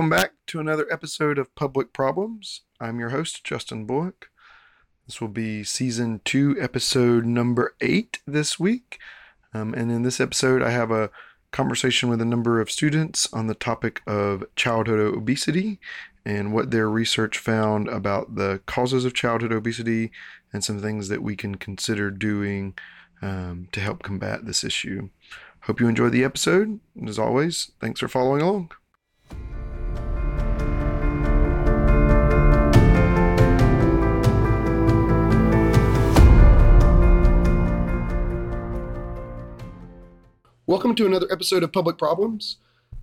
Welcome 0.00 0.16
back 0.16 0.32
to 0.46 0.60
another 0.60 0.90
episode 0.90 1.38
of 1.38 1.54
Public 1.54 1.92
Problems. 1.92 2.62
I'm 2.80 2.98
your 2.98 3.10
host, 3.10 3.44
Justin 3.44 3.84
Bullock. 3.84 4.30
This 5.04 5.20
will 5.20 5.28
be 5.28 5.62
season 5.62 6.22
two, 6.24 6.56
episode 6.58 7.26
number 7.26 7.74
eight 7.82 8.20
this 8.26 8.58
week. 8.58 8.98
Um, 9.52 9.74
and 9.74 9.92
in 9.92 10.02
this 10.02 10.18
episode, 10.18 10.62
I 10.62 10.70
have 10.70 10.90
a 10.90 11.10
conversation 11.50 12.08
with 12.08 12.22
a 12.22 12.24
number 12.24 12.62
of 12.62 12.70
students 12.70 13.30
on 13.34 13.46
the 13.46 13.54
topic 13.54 14.00
of 14.06 14.42
childhood 14.56 15.00
obesity 15.00 15.78
and 16.24 16.54
what 16.54 16.70
their 16.70 16.88
research 16.88 17.36
found 17.36 17.86
about 17.88 18.36
the 18.36 18.62
causes 18.64 19.04
of 19.04 19.12
childhood 19.12 19.52
obesity 19.52 20.12
and 20.50 20.64
some 20.64 20.80
things 20.80 21.08
that 21.08 21.22
we 21.22 21.36
can 21.36 21.56
consider 21.56 22.10
doing 22.10 22.72
um, 23.20 23.68
to 23.72 23.80
help 23.80 24.02
combat 24.02 24.46
this 24.46 24.64
issue. 24.64 25.10
Hope 25.64 25.78
you 25.78 25.88
enjoy 25.88 26.08
the 26.08 26.24
episode. 26.24 26.80
And 26.96 27.06
as 27.06 27.18
always, 27.18 27.72
thanks 27.80 28.00
for 28.00 28.08
following 28.08 28.40
along. 28.40 28.70
Welcome 40.70 40.94
to 40.94 41.04
another 41.04 41.26
episode 41.32 41.64
of 41.64 41.72
Public 41.72 41.98
Problems. 41.98 42.58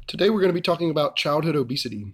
Today 0.07 0.29
we're 0.29 0.39
going 0.39 0.47
to 0.47 0.53
be 0.53 0.61
talking 0.61 0.89
about 0.89 1.17
childhood 1.17 1.57
obesity. 1.57 2.13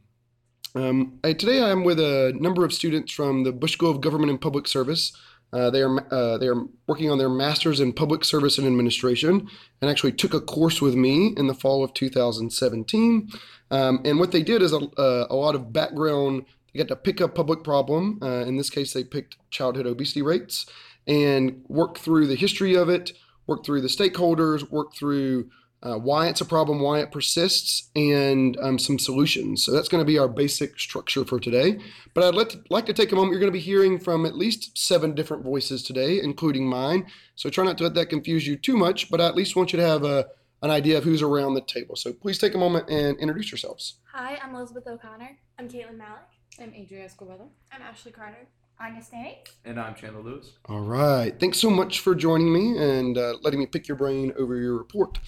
Um, 0.73 1.19
I, 1.23 1.33
today 1.33 1.61
I 1.61 1.69
am 1.69 1.83
with 1.83 1.99
a 1.99 2.33
number 2.35 2.65
of 2.65 2.73
students 2.73 3.13
from 3.13 3.43
the 3.43 3.51
Bush 3.51 3.73
School 3.73 3.91
of 3.91 4.01
Government 4.01 4.31
and 4.31 4.41
Public 4.41 4.67
Service. 4.67 5.15
Uh, 5.53 5.69
they 5.69 5.83
are 5.83 6.11
uh, 6.11 6.39
they 6.39 6.47
are 6.47 6.63
working 6.87 7.11
on 7.11 7.19
their 7.19 7.29
masters 7.29 7.79
in 7.79 7.93
public 7.93 8.25
service 8.25 8.57
and 8.57 8.65
administration, 8.65 9.47
and 9.79 9.91
actually 9.91 10.13
took 10.13 10.33
a 10.33 10.41
course 10.41 10.81
with 10.81 10.95
me 10.95 11.35
in 11.37 11.45
the 11.45 11.53
fall 11.53 11.83
of 11.83 11.93
2017. 11.93 13.29
Um, 13.69 14.01
and 14.03 14.19
what 14.19 14.31
they 14.31 14.41
did 14.41 14.63
is 14.63 14.73
a, 14.73 14.77
uh, 14.77 15.27
a, 15.29 15.35
lot 15.35 15.53
of 15.53 15.71
background. 15.71 16.45
They 16.73 16.79
got 16.79 16.87
to 16.87 16.95
pick 16.95 17.19
a 17.19 17.27
public 17.27 17.63
problem. 17.63 18.17
Uh, 18.23 18.43
in 18.47 18.57
this 18.57 18.71
case, 18.71 18.91
they 18.91 19.03
picked 19.03 19.37
childhood 19.51 19.85
obesity 19.85 20.23
rates 20.23 20.65
and 21.05 21.63
work 21.67 21.99
through 21.99 22.25
the 22.25 22.35
history 22.35 22.75
of 22.75 22.89
it, 22.89 23.13
work 23.47 23.65
through 23.65 23.81
the 23.81 23.87
stakeholders, 23.87 24.69
work 24.69 24.93
through 24.93 25.49
uh, 25.83 25.97
why 25.97 26.27
it's 26.27 26.39
a 26.39 26.45
problem, 26.45 26.79
why 26.79 26.99
it 26.99 27.11
persists, 27.11 27.89
and 27.95 28.57
um, 28.61 28.79
some 28.79 28.97
solutions. 28.97 29.65
So 29.65 29.71
that's 29.73 29.89
going 29.89 30.01
to 30.01 30.05
be 30.05 30.17
our 30.17 30.29
basic 30.29 30.79
structure 30.79 31.25
for 31.25 31.39
today. 31.39 31.77
But 32.13 32.23
I'd 32.23 32.35
like 32.35 32.49
to, 32.49 32.63
like 32.69 32.85
to 32.85 32.93
take 32.93 33.11
a 33.11 33.15
moment. 33.15 33.33
You're 33.33 33.41
going 33.41 33.51
to 33.51 33.57
be 33.57 33.59
hearing 33.59 33.99
from 33.99 34.25
at 34.25 34.35
least 34.35 34.77
seven 34.77 35.13
different 35.13 35.43
voices 35.43 35.83
today, 35.83 36.21
including 36.21 36.67
mine. 36.67 37.07
So 37.35 37.49
try 37.49 37.65
not 37.65 37.77
to 37.79 37.83
let 37.83 37.95
that 37.95 38.05
confuse 38.05 38.47
you 38.47 38.55
too 38.55 38.77
much, 38.77 39.11
but 39.11 39.19
I 39.19 39.27
at 39.27 39.35
least 39.35 39.57
want 39.57 39.73
you 39.73 39.79
to 39.79 39.85
have 39.85 40.05
a, 40.05 40.27
an 40.61 40.71
idea 40.71 40.97
of 40.97 41.03
who's 41.03 41.21
around 41.21 41.55
the 41.55 41.61
table. 41.61 41.97
So 41.97 42.13
please 42.13 42.37
take 42.37 42.55
a 42.55 42.57
moment 42.57 42.89
and 42.89 43.19
introduce 43.19 43.51
yourselves. 43.51 43.95
Hi, 44.13 44.39
I'm 44.41 44.55
Elizabeth 44.55 44.87
O'Connor. 44.87 45.37
I'm 45.59 45.67
Caitlin 45.67 45.97
Malik. 45.97 46.21
I'm 46.61 46.73
Adria 46.79 47.09
Escobedo. 47.09 47.49
I'm 47.73 47.81
Ashley 47.81 48.13
Carter. 48.13 48.47
Anya 48.79 49.01
Stanley. 49.01 49.37
And 49.65 49.79
I'm 49.79 49.95
Chandler 49.95 50.21
Lewis. 50.21 50.53
All 50.67 50.81
right. 50.81 51.37
Thanks 51.39 51.59
so 51.59 51.69
much 51.69 51.99
for 51.99 52.15
joining 52.15 52.51
me 52.51 52.77
and 52.77 53.17
uh, 53.17 53.35
letting 53.41 53.59
me 53.59 53.65
pick 53.65 53.87
your 53.87 53.97
brain 53.97 54.33
over 54.37 54.57
your 54.57 54.77
report. 54.77 55.19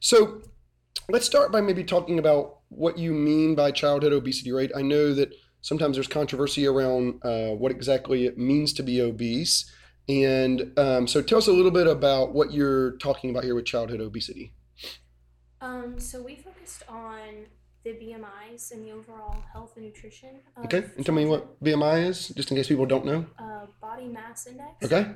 So 0.00 0.42
let's 1.08 1.26
start 1.26 1.52
by 1.52 1.60
maybe 1.60 1.84
talking 1.84 2.18
about 2.18 2.58
what 2.68 2.98
you 2.98 3.12
mean 3.12 3.54
by 3.54 3.72
childhood 3.72 4.12
obesity 4.12 4.52
rate. 4.52 4.70
I 4.76 4.82
know 4.82 5.12
that 5.14 5.34
sometimes 5.60 5.96
there's 5.96 6.06
controversy 6.06 6.66
around 6.66 7.20
uh, 7.24 7.50
what 7.50 7.72
exactly 7.72 8.26
it 8.26 8.38
means 8.38 8.72
to 8.74 8.82
be 8.82 9.00
obese. 9.00 9.70
And 10.08 10.78
um, 10.78 11.06
so 11.06 11.22
tell 11.22 11.38
us 11.38 11.46
a 11.46 11.52
little 11.52 11.70
bit 11.70 11.86
about 11.86 12.32
what 12.32 12.52
you're 12.52 12.96
talking 12.98 13.30
about 13.30 13.44
here 13.44 13.54
with 13.54 13.66
childhood 13.66 14.00
obesity. 14.00 14.54
Um, 15.60 15.98
so 15.98 16.22
we 16.22 16.36
focused 16.36 16.84
on 16.88 17.46
the 17.84 17.90
BMIs 17.90 18.72
and 18.72 18.84
the 18.84 18.92
overall 18.92 19.42
health 19.52 19.72
and 19.76 19.86
nutrition. 19.86 20.40
okay, 20.64 20.84
and 20.96 21.04
tell 21.04 21.14
me 21.14 21.24
what 21.24 21.62
BMI 21.62 22.06
is, 22.06 22.28
just 22.28 22.50
in 22.50 22.56
case 22.56 22.68
people 22.68 22.86
don't 22.86 23.04
know. 23.04 23.26
Uh, 23.38 23.66
body 23.80 24.06
mass 24.06 24.46
index. 24.46 24.84
Okay. 24.84 25.10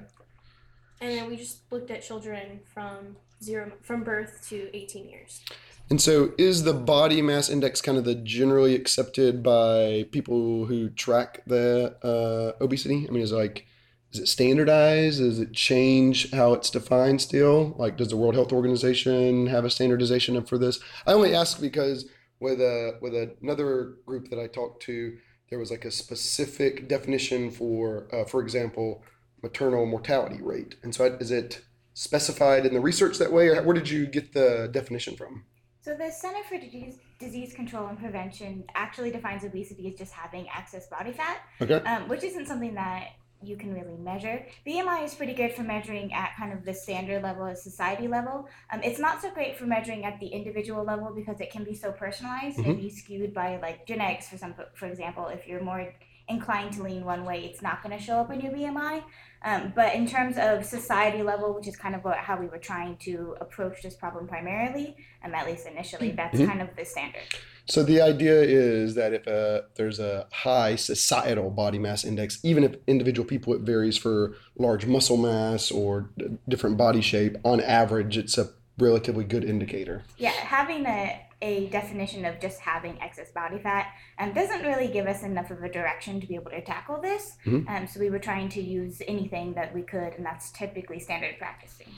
And 1.01 1.19
then 1.19 1.29
we 1.29 1.37
just 1.37 1.71
looked 1.71 1.91
at 1.91 2.03
children 2.03 2.61
from 2.73 3.17
zero 3.43 3.73
from 3.83 4.05
birth 4.05 4.47
to 4.49 4.75
18 4.75 5.09
years. 5.09 5.43
And 5.91 6.01
so, 6.01 6.33
is 6.39 6.63
the 6.63 6.73
body 6.73 7.21
mass 7.21 7.51
index 7.51 7.83
kind 7.83 7.99
of 7.99 8.05
the 8.05 8.15
generally 8.15 8.75
accepted 8.75 9.43
by 9.43 10.07
people 10.13 10.65
who 10.65 10.89
track 10.89 11.43
the 11.47 11.97
uh, 12.03 12.63
obesity? 12.65 13.07
I 13.07 13.13
mean, 13.13 13.23
is 13.23 13.33
it 13.33 13.37
like, 13.37 13.67
is 14.11 14.21
it 14.21 14.29
standardized? 14.29 15.19
Does 15.19 15.41
it 15.41 15.53
change 15.53 16.31
how 16.31 16.55
it's 16.55 16.71
defined 16.71 17.21
still? 17.21 17.75
Like, 17.77 17.99
does 17.99 18.09
the 18.09 18.17
World 18.17 18.35
Health 18.35 18.53
Organization 18.53 19.47
have 19.49 19.67
a 19.67 19.71
standardization 19.71 20.43
for 20.45 20.57
this? 20.57 20.81
I 21.07 21.13
only 21.13 21.35
ask 21.35 21.61
because 21.61 22.07
with 22.44 22.60
a 22.60 22.99
with 23.00 23.15
another 23.15 23.97
group 24.06 24.28
that 24.28 24.38
I 24.38 24.47
talked 24.47 24.82
to, 24.82 25.16
there 25.49 25.59
was 25.59 25.71
like 25.71 25.87
a 25.87 25.91
specific 25.91 26.87
definition 26.87 27.50
for, 27.50 28.06
uh, 28.12 28.25
for 28.25 28.43
example, 28.43 29.03
maternal 29.43 29.87
mortality 29.87 30.41
rate. 30.43 30.77
And 30.83 30.94
so, 30.94 31.04
is 31.19 31.31
it 31.31 31.62
specified 31.94 32.66
in 32.66 32.75
the 32.75 32.81
research 32.81 33.19
that 33.19 33.33
way, 33.33 33.49
or 33.49 33.62
where 33.62 33.75
did 33.75 33.88
you 33.88 34.06
get 34.06 34.34
the 34.34 34.69
definition 34.71 35.16
from? 35.16 35.44
So 35.81 35.94
the 35.94 36.10
Center 36.10 36.43
for 36.49 36.59
Disease, 36.59 36.99
Disease 37.19 37.53
Control 37.54 37.88
and 37.88 37.99
Prevention 37.99 38.65
actually 38.75 39.10
defines 39.10 39.44
obesity 39.44 39.87
as 39.88 39.94
just 39.94 40.12
having 40.12 40.47
excess 40.49 40.87
body 40.88 41.12
fat, 41.12 41.41
okay. 41.60 41.81
um, 41.87 42.09
which 42.09 42.25
isn't 42.25 42.47
something 42.47 42.75
that 42.75 43.10
you 43.47 43.56
can 43.56 43.75
really 43.75 43.97
measure. 43.97 44.47
BMI 44.66 45.05
is 45.05 45.15
pretty 45.15 45.34
good 45.34 45.53
for 45.53 45.62
measuring 45.62 46.12
at 46.12 46.37
kind 46.37 46.53
of 46.53 46.65
the 46.65 46.75
standard 46.75 47.22
level, 47.22 47.47
a 47.47 47.56
society 47.56 48.09
level. 48.09 48.49
Um, 48.72 48.81
it's 48.82 48.99
not 48.99 49.22
so 49.22 49.31
great 49.31 49.56
for 49.56 49.66
measuring 49.66 50.05
at 50.05 50.19
the 50.21 50.27
individual 50.27 50.84
level 50.84 51.12
because 51.15 51.41
it 51.41 51.50
can 51.50 51.65
be 51.65 51.75
so 51.75 51.93
personalized 51.93 52.59
mm-hmm. 52.59 52.71
and 52.71 52.81
be 52.81 52.91
skewed 52.91 53.34
by 53.34 53.59
like 53.60 53.87
genetics. 53.87 54.28
For 54.28 54.38
some, 54.38 54.54
for 54.75 54.87
example, 54.87 55.28
if 55.28 55.47
you're 55.47 55.62
more 55.62 55.93
inclined 56.28 56.72
to 56.75 56.83
lean 56.83 57.04
one 57.04 57.25
way, 57.25 57.44
it's 57.44 57.62
not 57.62 57.83
going 57.83 57.97
to 57.97 58.03
show 58.03 58.16
up 58.16 58.31
in 58.33 58.41
your 58.41 58.53
BMI. 58.53 59.03
Um, 59.44 59.72
but 59.77 59.94
in 59.94 60.06
terms 60.06 60.37
of 60.38 60.65
society 60.65 61.22
level, 61.22 61.54
which 61.54 61.69
is 61.69 61.77
kind 61.77 61.94
of 61.94 62.03
what, 62.03 62.16
how 62.16 62.38
we 62.38 62.47
were 62.47 62.59
trying 62.59 62.97
to 62.99 63.37
approach 63.41 63.83
this 63.83 63.94
problem 63.94 64.27
primarily, 64.27 64.97
um, 65.22 65.34
at 65.34 65.47
least 65.47 65.66
initially, 65.66 66.12
that's 66.12 66.38
mm-hmm. 66.38 66.49
kind 66.49 66.62
of 66.62 66.75
the 66.77 66.84
standard. 66.84 67.22
So 67.67 67.83
the 67.83 68.01
idea 68.03 68.43
is 68.43 68.95
that 68.95 69.13
if 69.15 69.27
a, 69.27 69.33
uh, 69.33 69.63
there's 69.77 69.99
a 69.99 70.27
high 70.33 70.77
societal 70.77 71.51
body 71.51 71.79
mass 71.79 72.05
index, 72.05 72.39
even 72.43 72.63
if 72.65 72.77
individual 72.87 73.27
people 73.27 73.55
it 73.55 73.63
varies 73.63 73.97
for 73.97 74.35
large 74.59 74.87
muscle 74.87 75.17
mass 75.17 75.71
or 75.71 76.11
different 76.49 76.77
body 76.77 77.01
shape, 77.01 77.37
on 77.45 77.61
average, 77.61 78.19
it's 78.19 78.37
a 78.37 78.51
relatively 78.79 79.25
good 79.25 79.45
indicator. 79.45 80.03
Yeah, 80.19 80.31
having 80.31 80.85
a 80.87 81.21
a 81.43 81.67
definition 81.69 82.25
of 82.25 82.41
just 82.41 82.59
having 82.61 82.99
excess 83.03 83.31
body 83.31 83.59
fat 83.59 83.93
um, 84.19 84.33
doesn't 84.33 84.63
really 84.63 84.89
give 84.89 85.07
us 85.07 85.23
enough 85.23 85.51
of 85.51 85.63
a 85.63 85.69
direction 85.69 86.19
to 86.19 86.27
be 86.27 86.37
able 86.37 86.51
to 86.51 86.63
tackle 86.63 87.01
this. 87.03 87.37
Mm-hmm. 87.45 87.69
Um, 87.69 87.87
so 87.87 88.01
we 88.01 88.09
were 88.09 88.19
trying 88.19 88.49
to 88.51 88.63
use 88.63 89.03
anything 89.07 89.53
that 89.55 89.75
we 89.75 89.83
could, 89.83 90.15
and 90.15 90.25
that's 90.25 90.51
typically 90.53 90.99
standard 90.99 91.37
practicing. 91.39 91.89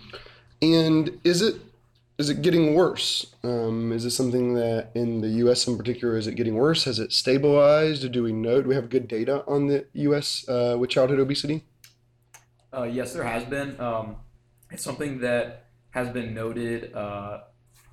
And 0.61 1.21
is 1.23 1.43
it 1.43 1.57
is 2.19 2.31
it 2.31 2.41
getting 2.41 2.75
worse? 2.75 3.35
Um, 3.45 3.93
is 3.93 4.05
this 4.05 4.17
something 4.17 4.55
that 4.55 4.91
in 4.95 5.21
the 5.21 5.29
U.S. 5.45 5.67
in 5.67 5.77
particular 5.77 6.17
is 6.17 6.27
it 6.27 6.35
getting 6.35 6.55
worse? 6.55 6.85
Has 6.85 6.99
it 6.99 7.13
stabilized? 7.13 8.11
Do 8.11 8.23
we 8.23 8.33
know? 8.33 8.63
Do 8.63 8.69
we 8.69 8.75
have 8.75 8.89
good 8.89 9.07
data 9.07 9.45
on 9.47 9.67
the 9.67 9.87
U.S. 9.93 10.49
Uh, 10.49 10.77
with 10.79 10.91
childhood 10.91 11.21
obesity? 11.21 11.65
Uh, 12.75 12.85
yes, 12.85 13.13
there 13.13 13.25
has 13.25 13.45
been. 13.45 13.79
Um, 13.81 14.17
it's 14.71 14.83
something 14.83 15.21
that 15.21 15.67
has 15.91 16.09
been 16.09 16.33
noted 16.35 16.95
uh, 16.95 17.41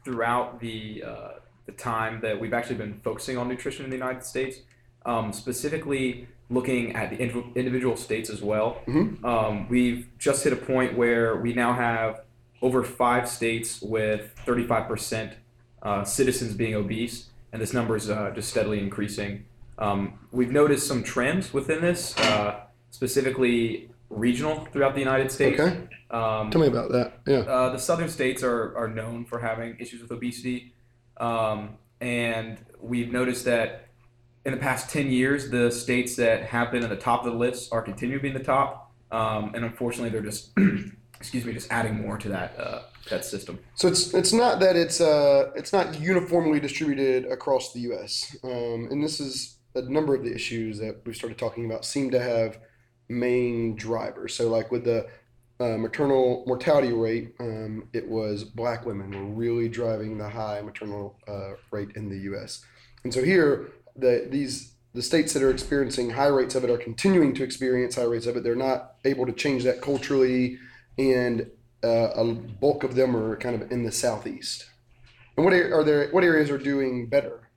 throughout 0.05 0.59
the 0.61 1.03
uh, 1.05 1.29
the 1.65 1.73
time 1.73 2.21
that 2.21 2.39
we've 2.39 2.53
actually 2.53 2.75
been 2.75 2.99
focusing 3.03 3.37
on 3.37 3.47
nutrition 3.47 3.83
in 3.83 3.91
the 3.91 3.97
United 3.97 4.23
States, 4.23 4.57
um, 5.05 5.33
specifically 5.33 6.27
looking 6.49 6.95
at 6.95 7.09
the 7.09 7.17
individual 7.55 7.97
states 7.97 8.29
as 8.29 8.41
well. 8.41 8.81
Mm-hmm. 8.87 9.25
Um, 9.25 9.67
we've 9.69 10.07
just 10.17 10.43
hit 10.43 10.53
a 10.53 10.57
point 10.57 10.97
where 10.97 11.37
we 11.37 11.53
now 11.53 11.73
have 11.73 12.21
over 12.63 12.81
five 12.81 13.29
states 13.29 13.81
with 13.81 14.33
35% 14.47 15.33
uh, 15.83 16.03
citizens 16.05 16.53
being 16.53 16.73
obese, 16.73 17.29
and 17.51 17.61
this 17.61 17.73
number 17.73 17.95
is 17.95 18.09
uh, 18.09 18.31
just 18.33 18.49
steadily 18.49 18.79
increasing. 18.79 19.45
Um, 19.77 20.17
we've 20.31 20.51
noticed 20.51 20.87
some 20.87 21.03
trends 21.03 21.53
within 21.53 21.81
this, 21.81 22.17
uh, 22.17 22.61
specifically 22.89 23.89
regional 24.09 24.65
throughout 24.71 24.93
the 24.93 25.01
United 25.01 25.29
States. 25.31 25.59
Okay. 25.59 25.77
Um, 26.09 26.51
Tell 26.51 26.61
me 26.61 26.67
about 26.67 26.91
that. 26.91 27.19
Yeah. 27.27 27.39
Uh, 27.39 27.69
the 27.71 27.79
southern 27.79 28.07
states 28.07 28.43
are, 28.43 28.75
are 28.77 28.87
known 28.87 29.25
for 29.25 29.39
having 29.39 29.75
issues 29.79 30.01
with 30.01 30.11
obesity. 30.11 30.73
Um, 31.17 31.77
and 31.99 32.59
we've 32.79 33.11
noticed 33.11 33.45
that 33.45 33.87
in 34.45 34.51
the 34.53 34.59
past 34.59 34.89
10 34.89 35.11
years, 35.11 35.49
the 35.49 35.69
states 35.69 36.15
that 36.15 36.43
have 36.45 36.71
been 36.71 36.83
at 36.83 36.89
the 36.89 36.95
top 36.95 37.25
of 37.25 37.31
the 37.31 37.37
list 37.37 37.73
are 37.73 37.81
continuing 37.81 38.19
to 38.19 38.23
be 38.23 38.29
in 38.29 38.33
the 38.35 38.43
top. 38.43 38.93
Um, 39.11 39.51
and 39.53 39.65
unfortunately, 39.65 40.09
they're 40.09 40.21
just, 40.21 40.51
excuse 41.23 41.45
me, 41.45 41.53
just 41.53 41.71
adding 41.71 42.01
more 42.01 42.17
to 42.17 42.27
that 42.27 42.59
uh, 42.59 42.81
that 43.09 43.23
system. 43.23 43.57
So 43.75 43.87
it's 43.87 44.13
it's 44.13 44.33
not 44.33 44.59
that 44.59 44.75
it's 44.75 44.99
uh 44.99 45.51
it's 45.55 45.71
not 45.71 45.99
uniformly 46.01 46.59
distributed 46.59 47.31
across 47.31 47.71
the 47.71 47.79
U.S. 47.91 48.35
Um, 48.43 48.89
and 48.91 49.01
this 49.01 49.21
is 49.21 49.57
a 49.73 49.83
number 49.83 50.13
of 50.13 50.25
the 50.25 50.35
issues 50.35 50.79
that 50.79 51.01
we've 51.05 51.15
started 51.15 51.37
talking 51.37 51.65
about 51.65 51.85
seem 51.85 52.11
to 52.11 52.19
have 52.19 52.59
main 53.07 53.75
drivers. 53.75 54.35
So 54.35 54.49
like 54.49 54.69
with 54.69 54.83
the 54.83 55.07
uh, 55.61 55.77
maternal 55.77 56.43
mortality 56.45 56.91
rate, 56.91 57.35
um, 57.39 57.87
it 57.93 58.05
was 58.05 58.43
black 58.43 58.85
women 58.85 59.11
were 59.11 59.33
really 59.33 59.69
driving 59.69 60.17
the 60.17 60.27
high 60.27 60.61
maternal 60.61 61.17
uh, 61.25 61.53
rate 61.71 61.91
in 61.95 62.09
the 62.09 62.17
U.S. 62.31 62.65
And 63.05 63.13
so 63.13 63.23
here, 63.23 63.71
the 63.95 64.27
these 64.29 64.73
the 64.93 65.01
states 65.01 65.33
that 65.33 65.41
are 65.41 65.51
experiencing 65.51 66.11
high 66.11 66.27
rates 66.27 66.53
of 66.53 66.63
it 66.63 66.69
are 66.69 66.77
continuing 66.77 67.33
to 67.33 67.43
experience 67.43 67.95
high 67.95 68.03
rates 68.03 68.27
of 68.27 68.35
it. 68.35 68.43
They're 68.43 68.55
not 68.55 68.95
able 69.05 69.25
to 69.25 69.31
change 69.31 69.63
that 69.63 69.81
culturally, 69.81 70.59
and 70.97 71.49
uh, 71.83 72.09
a 72.15 72.33
bulk 72.33 72.83
of 72.83 72.95
them 72.95 73.15
are 73.15 73.35
kind 73.37 73.61
of 73.61 73.71
in 73.71 73.83
the 73.83 73.91
southeast. 73.91 74.69
And 75.35 75.45
what 75.45 75.53
are, 75.53 75.83
there? 75.83 76.09
What 76.11 76.23
areas 76.23 76.49
are 76.49 76.57
doing 76.57 77.07
better? 77.07 77.49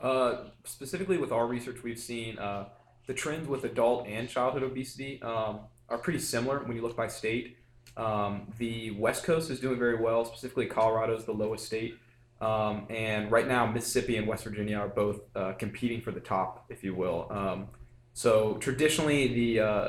Uh, 0.00 0.48
specifically 0.64 1.16
with 1.16 1.32
our 1.32 1.46
research, 1.46 1.82
we've 1.82 1.98
seen 1.98 2.38
uh, 2.38 2.66
the 3.06 3.14
trends 3.14 3.48
with 3.48 3.64
adult 3.64 4.06
and 4.06 4.28
childhood 4.28 4.62
obesity 4.62 5.22
um, 5.22 5.60
are 5.88 5.98
pretty 5.98 6.18
similar 6.18 6.58
when 6.60 6.76
you 6.76 6.82
look 6.82 6.96
by 6.96 7.08
state. 7.08 7.56
Um, 7.96 8.52
the 8.58 8.90
West 8.92 9.24
Coast 9.24 9.50
is 9.50 9.60
doing 9.60 9.78
very 9.78 10.00
well, 10.00 10.24
specifically 10.24 10.66
Colorado 10.66 11.16
is 11.16 11.24
the 11.24 11.32
lowest 11.32 11.64
state. 11.64 11.96
Um, 12.40 12.86
and 12.90 13.30
right 13.30 13.46
now, 13.46 13.64
Mississippi 13.66 14.16
and 14.16 14.26
West 14.26 14.44
Virginia 14.44 14.76
are 14.76 14.88
both 14.88 15.20
uh, 15.36 15.52
competing 15.52 16.00
for 16.00 16.10
the 16.10 16.20
top, 16.20 16.66
if 16.68 16.82
you 16.82 16.94
will. 16.94 17.28
Um, 17.30 17.68
so 18.12 18.54
traditionally, 18.54 19.28
the 19.28 19.60
uh, 19.60 19.88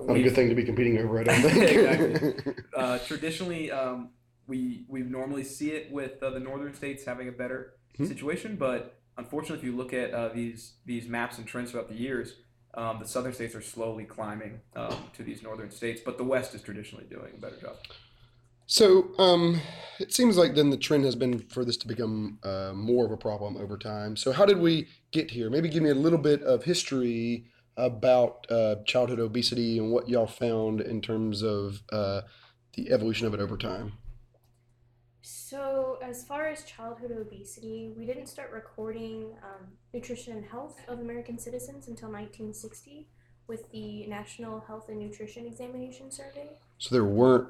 Not 0.00 0.16
a 0.16 0.22
good 0.22 0.34
thing 0.34 0.48
to 0.48 0.54
be 0.54 0.64
competing 0.64 0.98
over, 0.98 1.20
I 1.20 1.24
don't 1.24 1.40
think. 1.42 1.70
Exactly. 1.70 2.54
uh, 2.76 2.98
traditionally, 2.98 3.70
um, 3.70 4.10
we 4.46 4.84
we 4.88 5.02
normally 5.02 5.44
see 5.44 5.70
it 5.70 5.90
with 5.92 6.22
uh, 6.22 6.30
the 6.30 6.40
northern 6.40 6.74
states 6.74 7.04
having 7.04 7.28
a 7.28 7.32
better 7.32 7.74
Mhm. 7.98 8.08
situation, 8.08 8.56
but 8.56 8.98
unfortunately, 9.18 9.58
if 9.58 9.64
you 9.64 9.76
look 9.76 9.92
at 9.92 10.12
uh, 10.12 10.28
these 10.30 10.74
these 10.86 11.06
maps 11.08 11.38
and 11.38 11.46
trends 11.46 11.70
throughout 11.70 11.88
the 11.88 11.94
years, 11.94 12.36
um, 12.74 12.98
the 12.98 13.06
southern 13.06 13.34
states 13.34 13.54
are 13.54 13.60
slowly 13.60 14.04
climbing 14.04 14.60
um, 14.76 14.96
to 15.14 15.22
these 15.22 15.42
northern 15.42 15.70
states, 15.70 16.00
but 16.04 16.16
the 16.16 16.24
west 16.24 16.54
is 16.54 16.62
traditionally 16.62 17.04
doing 17.10 17.32
a 17.36 17.40
better 17.40 17.56
job. 17.60 17.76
So, 18.66 19.10
um, 19.18 19.60
it 19.98 20.14
seems 20.14 20.38
like 20.38 20.54
then 20.54 20.70
the 20.70 20.76
trend 20.78 21.04
has 21.04 21.14
been 21.14 21.40
for 21.40 21.64
this 21.64 21.76
to 21.78 21.88
become 21.88 22.38
uh, 22.42 22.72
more 22.74 23.04
of 23.04 23.12
a 23.12 23.16
problem 23.16 23.56
over 23.56 23.76
time. 23.76 24.16
So, 24.16 24.32
how 24.32 24.46
did 24.46 24.58
we 24.58 24.88
get 25.10 25.30
here? 25.30 25.50
Maybe 25.50 25.68
give 25.68 25.82
me 25.82 25.90
a 25.90 25.94
little 25.94 26.18
bit 26.18 26.42
of 26.42 26.64
history 26.64 27.44
about 27.76 28.46
uh, 28.50 28.76
childhood 28.84 29.18
obesity 29.18 29.78
and 29.78 29.90
what 29.90 30.08
y'all 30.08 30.26
found 30.26 30.80
in 30.80 31.00
terms 31.00 31.42
of 31.42 31.82
uh, 31.92 32.22
the 32.74 32.90
evolution 32.90 33.26
of 33.26 33.34
it 33.34 33.40
over 33.40 33.56
time. 33.56 33.92
So, 35.22 35.98
as 36.02 36.24
far 36.24 36.48
as 36.48 36.64
childhood 36.64 37.12
obesity, 37.12 37.92
we 37.96 38.06
didn't 38.06 38.26
start 38.26 38.50
recording 38.50 39.34
um, 39.42 39.68
nutrition 39.92 40.36
and 40.36 40.44
health 40.44 40.80
of 40.88 40.98
American 40.98 41.38
citizens 41.38 41.88
until 41.88 42.08
1960 42.08 43.06
with 43.46 43.70
the 43.70 44.06
National 44.06 44.60
Health 44.60 44.88
and 44.88 44.98
Nutrition 44.98 45.46
Examination 45.46 46.10
Survey. 46.10 46.48
So, 46.78 46.94
there 46.94 47.04
weren't 47.04 47.48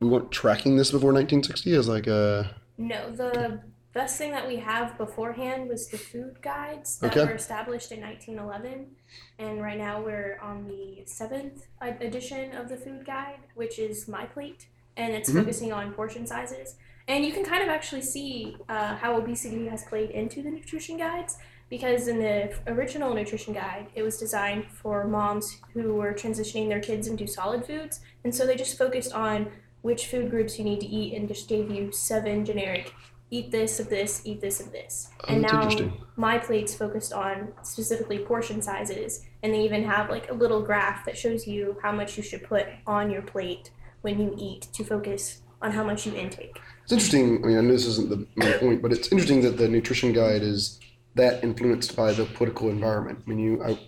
we 0.00 0.08
weren't 0.08 0.32
tracking 0.32 0.76
this 0.76 0.90
before 0.90 1.12
1960 1.12 1.74
as 1.74 1.88
like 1.88 2.08
a 2.08 2.56
No, 2.76 3.10
the 3.12 3.60
best 3.92 4.16
thing 4.16 4.30
that 4.30 4.46
we 4.46 4.56
have 4.56 4.96
beforehand 4.96 5.68
was 5.68 5.88
the 5.88 5.98
food 5.98 6.40
guides 6.42 6.98
that 6.98 7.14
Okay. 7.16 7.24
were 7.26 7.34
established 7.34 7.92
in 7.92 8.00
1911. 8.00 8.96
And 9.38 9.62
right 9.62 9.76
now 9.78 10.00
we're 10.02 10.38
on 10.40 10.66
the 10.66 11.02
seventh 11.06 11.66
ed- 11.80 12.00
edition 12.00 12.52
of 12.56 12.68
the 12.68 12.76
food 12.76 13.04
guide, 13.04 13.40
which 13.54 13.78
is 13.78 14.08
My 14.08 14.24
Plate. 14.26 14.66
And 14.96 15.14
it's 15.14 15.30
Mhm. 15.30 15.40
focusing 15.40 15.72
on 15.72 15.92
portion 15.92 16.26
sizes. 16.26 16.76
And 17.08 17.24
you 17.24 17.32
can 17.32 17.44
kind 17.44 17.62
of 17.62 17.68
actually 17.68 18.02
see 18.02 18.56
uh, 18.68 18.96
how 18.96 19.16
obesity 19.16 19.66
has 19.66 19.84
played 19.84 20.10
into 20.10 20.42
the 20.42 20.50
nutrition 20.50 20.96
guides 20.96 21.36
because 21.68 22.06
in 22.08 22.18
the 22.18 22.54
original 22.66 23.12
nutrition 23.14 23.52
guide, 23.54 23.86
it 23.94 24.02
was 24.02 24.18
designed 24.18 24.66
for 24.70 25.06
moms 25.06 25.60
who 25.74 25.94
were 25.94 26.12
transitioning 26.12 26.68
their 26.68 26.80
kids 26.80 27.06
into 27.08 27.26
solid 27.26 27.64
foods. 27.66 28.00
And 28.24 28.34
so 28.34 28.46
they 28.46 28.54
just 28.56 28.78
focused 28.78 29.12
on 29.12 29.50
which 29.82 30.06
food 30.06 30.30
groups 30.30 30.58
you 30.58 30.64
need 30.64 30.80
to 30.80 30.86
eat 30.86 31.14
and 31.14 31.26
just 31.26 31.48
gave 31.48 31.70
you 31.70 31.90
seven 31.90 32.44
generic 32.44 32.94
eat 33.32 33.50
this 33.50 33.80
of 33.80 33.88
this, 33.88 34.20
eat 34.24 34.42
this 34.42 34.60
of 34.60 34.70
this. 34.72 35.08
Oh, 35.22 35.32
and 35.32 35.42
now 35.42 35.92
my 36.16 36.38
plate's 36.38 36.74
focused 36.74 37.14
on 37.14 37.52
specifically 37.62 38.18
portion 38.18 38.60
sizes 38.60 39.24
and 39.42 39.54
they 39.54 39.62
even 39.62 39.82
have 39.84 40.10
like 40.10 40.30
a 40.30 40.34
little 40.34 40.60
graph 40.60 41.06
that 41.06 41.16
shows 41.16 41.46
you 41.46 41.78
how 41.82 41.92
much 41.92 42.16
you 42.18 42.22
should 42.22 42.44
put 42.44 42.66
on 42.86 43.10
your 43.10 43.22
plate 43.22 43.70
when 44.02 44.20
you 44.20 44.36
eat 44.38 44.68
to 44.74 44.84
focus 44.84 45.40
on 45.62 45.72
how 45.72 45.82
much 45.82 46.06
you 46.06 46.14
intake. 46.14 46.60
It's 46.82 46.92
interesting. 46.92 47.42
I 47.42 47.46
mean, 47.46 47.58
I 47.58 47.62
know 47.62 47.72
this 47.72 47.86
isn't 47.86 48.10
the 48.10 48.26
main 48.36 48.58
point, 48.58 48.82
but 48.82 48.92
it's 48.92 49.10
interesting 49.10 49.40
that 49.42 49.56
the 49.56 49.68
nutrition 49.68 50.12
guide 50.12 50.42
is 50.42 50.78
that 51.14 51.42
influenced 51.42 51.96
by 51.96 52.12
the 52.12 52.26
political 52.26 52.68
environment. 52.68 53.20
I 53.26 53.30
mean, 53.30 53.38
you 53.38 53.64
I 53.64 53.78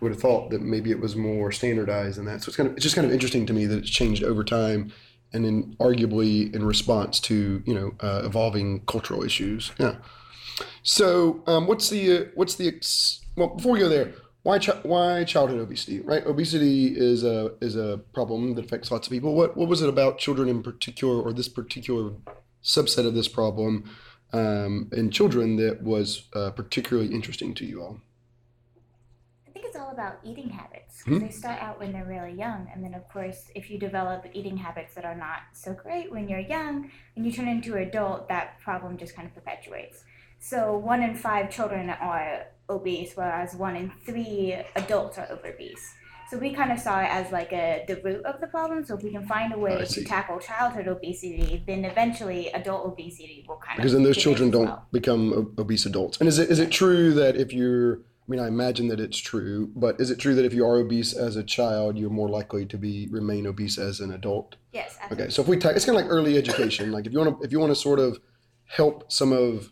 would 0.00 0.12
have 0.12 0.20
thought 0.20 0.50
that 0.50 0.62
maybe 0.62 0.90
it 0.90 1.00
was 1.00 1.16
more 1.16 1.52
standardized 1.52 2.18
than 2.18 2.24
that. 2.26 2.42
So 2.42 2.48
it's 2.48 2.56
kind 2.56 2.68
of 2.70 2.76
it's 2.76 2.82
just 2.82 2.94
kind 2.94 3.06
of 3.06 3.12
interesting 3.12 3.44
to 3.46 3.52
me 3.52 3.66
that 3.66 3.78
it's 3.78 3.90
changed 3.90 4.24
over 4.24 4.42
time, 4.42 4.92
and 5.32 5.44
in 5.44 5.76
arguably 5.76 6.54
in 6.54 6.64
response 6.64 7.20
to 7.20 7.62
you 7.66 7.74
know 7.74 7.92
uh, 8.00 8.22
evolving 8.24 8.80
cultural 8.86 9.22
issues. 9.22 9.72
Yeah. 9.78 9.96
So 10.82 11.42
um, 11.46 11.66
what's 11.66 11.90
the 11.90 12.18
uh, 12.18 12.24
what's 12.34 12.54
the 12.54 12.68
ex- 12.68 13.20
well 13.36 13.48
before 13.48 13.72
we 13.72 13.80
go 13.80 13.88
there. 13.88 14.14
Why, 14.42 14.60
why 14.84 15.24
childhood 15.24 15.58
obesity? 15.58 16.00
Right, 16.02 16.24
obesity 16.24 16.96
is 16.96 17.24
a 17.24 17.52
is 17.60 17.74
a 17.74 17.98
problem 18.12 18.54
that 18.54 18.64
affects 18.64 18.92
lots 18.92 19.08
of 19.08 19.12
people. 19.12 19.34
What 19.34 19.56
what 19.56 19.68
was 19.68 19.82
it 19.82 19.88
about 19.88 20.18
children 20.18 20.48
in 20.48 20.62
particular, 20.62 21.20
or 21.20 21.32
this 21.32 21.48
particular 21.48 22.12
subset 22.62 23.06
of 23.06 23.14
this 23.14 23.26
problem 23.26 23.90
um, 24.32 24.88
in 24.92 25.10
children 25.10 25.56
that 25.56 25.82
was 25.82 26.28
uh, 26.32 26.50
particularly 26.50 27.12
interesting 27.12 27.54
to 27.54 27.64
you 27.64 27.82
all? 27.82 28.00
All 29.76 29.90
about 29.90 30.18
eating 30.24 30.48
habits. 30.50 31.02
Mhm. 31.04 31.20
They 31.20 31.30
start 31.30 31.62
out 31.62 31.78
when 31.78 31.92
they're 31.92 32.04
really 32.04 32.32
young, 32.32 32.68
and 32.72 32.82
then 32.84 32.94
of 32.94 33.06
course, 33.08 33.50
if 33.54 33.70
you 33.70 33.78
develop 33.78 34.24
eating 34.32 34.56
habits 34.56 34.94
that 34.94 35.04
are 35.04 35.14
not 35.14 35.40
so 35.52 35.72
great 35.74 36.10
when 36.10 36.28
you're 36.28 36.40
young, 36.40 36.90
and 37.14 37.24
you 37.26 37.32
turn 37.32 37.48
into 37.48 37.74
an 37.76 37.82
adult, 37.88 38.28
that 38.28 38.58
problem 38.60 38.96
just 38.96 39.14
kind 39.14 39.26
of 39.28 39.34
perpetuates. 39.34 40.04
So 40.38 40.76
one 40.76 41.02
in 41.02 41.14
five 41.14 41.50
children 41.50 41.90
are 41.90 42.46
obese, 42.68 43.16
whereas 43.16 43.54
one 43.54 43.76
in 43.76 43.90
three 44.04 44.54
adults 44.76 45.18
are 45.18 45.26
obese. 45.32 45.94
So 46.30 46.38
we 46.38 46.52
kind 46.52 46.72
of 46.72 46.80
saw 46.80 47.00
it 47.00 47.08
as 47.08 47.30
like 47.30 47.52
a 47.52 47.84
the 47.86 47.96
root 48.02 48.24
of 48.24 48.40
the 48.40 48.48
problem. 48.48 48.84
So 48.84 48.96
if 48.96 49.02
we 49.04 49.12
can 49.12 49.26
find 49.26 49.52
a 49.52 49.58
way 49.58 49.84
to 49.84 50.04
tackle 50.04 50.40
childhood 50.40 50.88
obesity, 50.88 51.62
then 51.66 51.84
eventually 51.84 52.48
adult 52.50 52.84
obesity 52.84 53.44
will 53.46 53.56
kind 53.58 53.76
Because 53.76 53.92
of 53.94 53.98
because 54.00 54.02
then 54.02 54.02
those 54.02 54.16
children 54.16 54.50
don't 54.50 54.66
well. 54.66 54.86
become 54.90 55.54
obese 55.56 55.86
adults. 55.86 56.18
And 56.18 56.28
is 56.28 56.38
it 56.40 56.50
is 56.50 56.58
it 56.58 56.70
true 56.72 57.14
that 57.14 57.36
if 57.36 57.52
you're 57.52 58.00
I 58.26 58.30
mean, 58.30 58.40
I 58.40 58.48
imagine 58.48 58.88
that 58.88 58.98
it's 58.98 59.18
true, 59.18 59.70
but 59.76 60.00
is 60.00 60.10
it 60.10 60.18
true 60.18 60.34
that 60.34 60.44
if 60.44 60.52
you 60.52 60.66
are 60.66 60.76
obese 60.78 61.12
as 61.12 61.36
a 61.36 61.44
child, 61.44 61.96
you're 61.96 62.10
more 62.10 62.28
likely 62.28 62.66
to 62.66 62.76
be 62.76 63.06
remain 63.10 63.46
obese 63.46 63.78
as 63.78 64.00
an 64.00 64.12
adult? 64.12 64.56
Yes. 64.72 64.96
Okay, 65.12 65.28
so 65.28 65.42
if 65.42 65.48
we 65.48 65.56
ta- 65.56 65.68
it's 65.68 65.84
kind 65.84 65.96
of 65.96 66.02
like 66.04 66.10
early 66.12 66.36
education. 66.36 66.90
Like 66.90 67.06
if 67.06 67.12
you 67.12 67.18
want 67.20 67.38
to 67.38 67.44
if 67.44 67.52
you 67.52 67.60
want 67.60 67.70
to 67.70 67.76
sort 67.80 68.00
of 68.00 68.18
help 68.64 69.12
some 69.12 69.32
of 69.32 69.70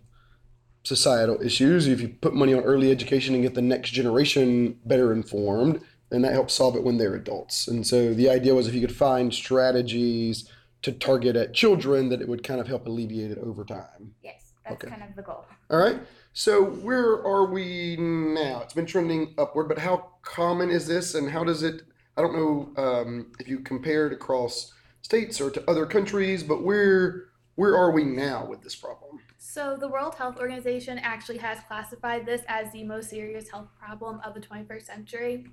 societal 0.85 1.40
issues, 1.43 1.88
if 1.88 2.00
you 2.00 2.09
put 2.09 2.35
money 2.35 2.55
on 2.55 2.62
early 2.62 2.90
education 2.93 3.35
and 3.35 3.43
get 3.43 3.55
the 3.55 3.62
next 3.62 3.90
generation 3.90 4.78
better 4.85 5.12
informed, 5.12 5.81
then 6.11 6.23
that 6.23 6.33
helps 6.33 6.55
solve 6.55 6.76
it 6.76 6.85
when 6.85 6.97
they're 6.99 7.14
adults. 7.17 7.67
And 7.67 7.85
so 7.85 8.14
the 8.14 8.31
idea 8.31 8.55
was 8.55 8.69
if 8.69 8.75
you 8.75 8.81
could 8.81 8.95
find 8.95 9.35
strategies 9.35 10.49
to 10.83 10.93
target 10.93 11.35
at 11.35 11.55
children, 11.55 12.09
that 12.11 12.21
it 12.21 12.28
would 12.28 12.45
kind 12.45 12.61
of 12.61 12.69
help 12.69 12.87
alleviate 12.87 13.31
it 13.33 13.38
over 13.38 13.64
time. 13.64 14.14
Yes, 14.23 14.52
that's 14.64 14.75
Okay. 14.85 14.88
kind 14.95 15.02
of 15.02 15.17
the 15.17 15.23
goal. 15.23 15.45
All 15.71 15.78
right. 15.78 15.99
So 16.37 16.64
where 16.64 17.25
are 17.25 17.47
we 17.47 17.97
now? 17.97 18.61
It's 18.62 18.75
been 18.75 18.87
trending 18.87 19.35
upward, 19.38 19.69
but 19.69 19.79
how 19.79 20.11
common 20.23 20.69
is 20.69 20.85
this, 20.85 21.14
and 21.14 21.31
how 21.31 21.45
does 21.45 21.62
it? 21.62 21.83
I 22.17 22.23
don't 22.23 22.35
know 22.35 22.73
um, 22.76 23.33
if 23.38 23.47
you 23.47 23.61
compare 23.61 24.09
it 24.09 24.12
across 24.12 24.73
states 25.00 25.41
or 25.41 25.49
to 25.53 25.71
other 25.71 25.87
countries, 25.87 26.43
but 26.43 26.64
where 26.64 27.26
where 27.55 27.76
are 27.76 27.93
we 27.93 28.03
now 28.03 28.47
with 28.47 28.62
this 28.62 28.75
problem? 28.75 29.21
So, 29.38 29.76
the 29.76 29.87
World 29.87 30.17
Health 30.17 30.41
Organization 30.41 30.99
actually 30.99 31.38
has 31.38 31.59
classified 31.69 32.26
this 32.26 32.43
as 32.49 32.73
the 32.73 32.83
most 32.83 33.11
serious 33.11 33.49
health 33.49 33.69
problem 33.79 34.21
of 34.25 34.35
the 34.35 34.41
21st 34.41 34.87
century. 34.87 35.47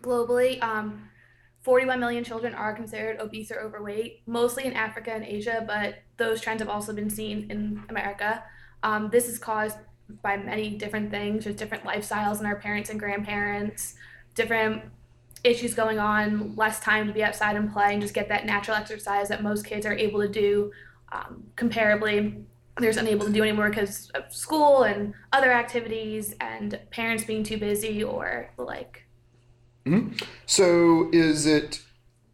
Globally, 0.00 0.62
um, 0.62 1.08
41 1.62 1.98
million 1.98 2.22
children 2.22 2.54
are 2.54 2.72
considered 2.72 3.18
obese 3.18 3.50
or 3.50 3.58
overweight, 3.58 4.22
mostly 4.26 4.64
in 4.64 4.74
Africa 4.74 5.12
and 5.12 5.24
Asia, 5.24 5.64
but 5.66 5.96
those 6.18 6.40
trends 6.40 6.60
have 6.60 6.68
also 6.68 6.92
been 6.92 7.10
seen 7.10 7.50
in 7.50 7.82
America. 7.88 8.44
Um, 8.84 9.10
this 9.10 9.28
is 9.28 9.38
caused 9.38 9.78
by 10.22 10.36
many 10.36 10.70
different 10.70 11.10
things. 11.10 11.44
There's 11.44 11.56
different 11.56 11.84
lifestyles 11.84 12.40
in 12.40 12.46
our 12.46 12.56
parents 12.56 12.90
and 12.90 12.98
grandparents, 12.98 13.94
different 14.34 14.82
issues 15.42 15.74
going 15.74 15.98
on, 15.98 16.54
less 16.56 16.80
time 16.80 17.06
to 17.06 17.12
be 17.12 17.22
outside 17.22 17.56
and 17.56 17.72
play 17.72 17.92
and 17.92 18.00
just 18.00 18.14
get 18.14 18.28
that 18.28 18.46
natural 18.46 18.76
exercise 18.76 19.28
that 19.28 19.42
most 19.42 19.64
kids 19.64 19.84
are 19.84 19.92
able 19.92 20.20
to 20.20 20.28
do 20.28 20.72
um, 21.12 21.44
comparably 21.56 22.44
there's 22.78 22.96
unable 22.96 23.26
to 23.26 23.32
do 23.32 23.42
anymore 23.42 23.68
because 23.68 24.10
of 24.10 24.34
school 24.34 24.82
and 24.82 25.14
other 25.32 25.52
activities 25.52 26.34
and 26.40 26.78
parents 26.90 27.24
being 27.24 27.44
too 27.44 27.56
busy 27.56 28.02
or 28.02 28.50
the 28.56 28.62
like. 28.62 29.04
So 30.46 31.08
is 31.12 31.46
it? 31.46 31.80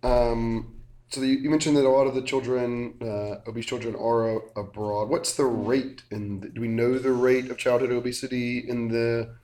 Um, 0.02 0.79
so 1.10 1.22
you, 1.22 1.38
you 1.38 1.50
mentioned 1.50 1.76
that 1.76 1.84
a 1.84 1.88
lot 1.88 2.06
of 2.06 2.14
the 2.14 2.22
children, 2.22 2.94
uh, 3.02 3.48
obese 3.48 3.66
children, 3.66 3.94
are 3.96 4.36
a- 4.36 4.60
abroad. 4.60 5.08
What's 5.08 5.34
the 5.34 5.44
rate? 5.44 6.02
And 6.10 6.54
do 6.54 6.60
we 6.60 6.68
know 6.68 6.98
the 6.98 7.12
rate 7.12 7.50
of 7.50 7.58
childhood 7.58 7.90
obesity 7.90 8.58
in 8.58 8.88
the 8.88 9.34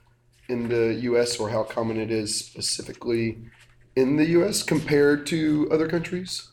in 0.49 0.69
the 0.69 0.93
U.S. 1.09 1.37
or 1.37 1.49
how 1.49 1.63
common 1.63 1.97
it 1.99 2.09
is 2.09 2.33
specifically 2.37 3.43
in 3.97 4.15
the 4.15 4.25
U.S. 4.27 4.63
compared 4.63 5.25
to 5.27 5.67
other 5.71 5.87
countries? 5.89 6.49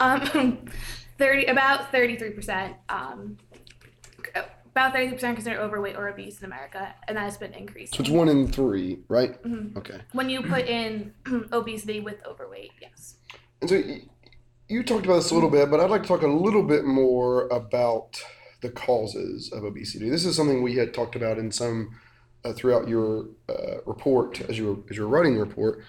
Um, 0.00 0.58
thirty 1.18 1.44
about 1.44 1.92
thirty 1.92 2.16
three 2.16 2.30
percent. 2.30 2.76
Um, 2.88 3.36
about 4.78 4.94
30% 4.94 5.12
are 5.24 5.34
considered 5.34 5.58
overweight 5.58 5.96
or 5.96 6.08
obese 6.08 6.38
in 6.38 6.44
America, 6.44 6.94
and 7.08 7.16
that 7.16 7.22
has 7.22 7.36
been 7.36 7.52
increasing. 7.52 7.96
So 7.96 8.00
it's 8.00 8.10
one 8.10 8.28
in 8.28 8.46
three, 8.46 9.00
right? 9.08 9.42
Mhm. 9.42 9.76
Okay. 9.76 9.98
When 10.12 10.30
you 10.30 10.40
put 10.40 10.66
in 10.68 11.12
obesity 11.52 11.98
with 11.98 12.24
overweight, 12.24 12.70
yes. 12.80 13.16
And 13.60 13.68
so 13.68 13.82
you 14.68 14.82
talked 14.82 15.06
about 15.06 15.16
this 15.16 15.30
a 15.30 15.34
little 15.34 15.50
bit, 15.50 15.70
but 15.70 15.80
I'd 15.80 15.90
like 15.90 16.02
to 16.02 16.08
talk 16.08 16.22
a 16.22 16.28
little 16.28 16.62
bit 16.62 16.84
more 16.84 17.48
about 17.48 18.22
the 18.60 18.68
causes 18.68 19.50
of 19.52 19.64
obesity. 19.64 20.10
This 20.10 20.24
is 20.24 20.36
something 20.36 20.62
we 20.62 20.76
had 20.76 20.92
talked 20.92 21.16
about 21.16 21.38
in 21.38 21.50
some 21.50 21.98
uh, 22.44 22.52
throughout 22.52 22.88
your 22.88 23.26
uh, 23.48 23.78
report 23.86 24.40
as 24.42 24.58
you 24.58 24.66
were 24.66 24.76
as 24.90 24.96
you 24.96 25.02
were 25.02 25.08
writing 25.08 25.34
the 25.34 25.40
report. 25.40 25.82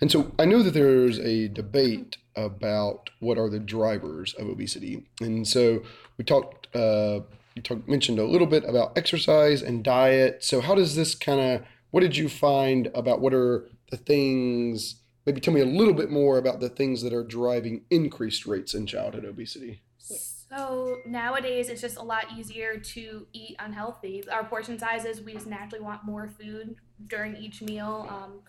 And 0.00 0.10
so 0.10 0.32
I 0.38 0.46
know 0.46 0.62
that 0.62 0.74
there's 0.74 1.18
a 1.18 1.48
debate 1.48 2.16
about 2.34 3.10
what 3.20 3.38
are 3.38 3.48
the 3.48 3.60
drivers 3.60 4.34
of 4.34 4.48
obesity. 4.48 5.06
And 5.20 5.46
so 5.46 5.82
we 6.16 6.24
talked 6.24 6.74
uh, 6.74 7.20
you 7.54 7.62
talked 7.62 7.88
mentioned 7.88 8.18
a 8.18 8.24
little 8.24 8.46
bit 8.46 8.64
about 8.64 8.96
exercise 8.96 9.62
and 9.62 9.84
diet. 9.84 10.42
So 10.42 10.60
how 10.60 10.74
does 10.74 10.96
this 10.96 11.14
kind 11.14 11.40
of 11.40 11.66
what 11.90 12.00
did 12.00 12.16
you 12.16 12.28
find 12.28 12.88
about 12.94 13.20
what 13.20 13.34
are 13.34 13.68
the 13.90 13.98
things 13.98 15.01
maybe 15.26 15.40
tell 15.40 15.54
me 15.54 15.60
a 15.60 15.66
little 15.66 15.94
bit 15.94 16.10
more 16.10 16.38
about 16.38 16.60
the 16.60 16.68
things 16.68 17.02
that 17.02 17.12
are 17.12 17.24
driving 17.24 17.84
increased 17.90 18.46
rates 18.46 18.74
in 18.74 18.86
childhood 18.86 19.24
obesity. 19.24 19.82
So 19.98 20.98
nowadays, 21.06 21.70
it's 21.70 21.80
just 21.80 21.96
a 21.96 22.02
lot 22.02 22.26
easier 22.36 22.78
to 22.78 23.26
eat 23.32 23.56
unhealthy. 23.58 24.22
Our 24.28 24.44
portion 24.44 24.78
sizes, 24.78 25.22
we 25.22 25.32
just 25.32 25.46
naturally 25.46 25.82
want 25.82 26.04
more 26.04 26.28
food 26.28 26.76
during 27.06 27.36
each 27.36 27.62
meal. 27.62 28.06
Um, 28.10 28.40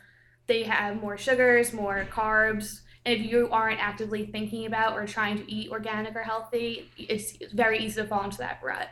they 0.47 0.63
have 0.63 0.99
more 1.01 1.17
sugars, 1.17 1.71
more 1.71 2.05
carbs. 2.11 2.81
And 3.05 3.15
if 3.15 3.25
you 3.31 3.47
aren't 3.51 3.79
actively 3.79 4.25
thinking 4.25 4.65
about 4.65 4.97
or 4.97 5.05
trying 5.05 5.37
to 5.37 5.49
eat 5.49 5.71
organic 5.71 6.15
or 6.15 6.23
healthy, 6.23 6.89
it's 6.97 7.37
very 7.53 7.79
easy 7.79 8.01
to 8.01 8.07
fall 8.07 8.23
into 8.25 8.37
that 8.39 8.59
rut. 8.61 8.89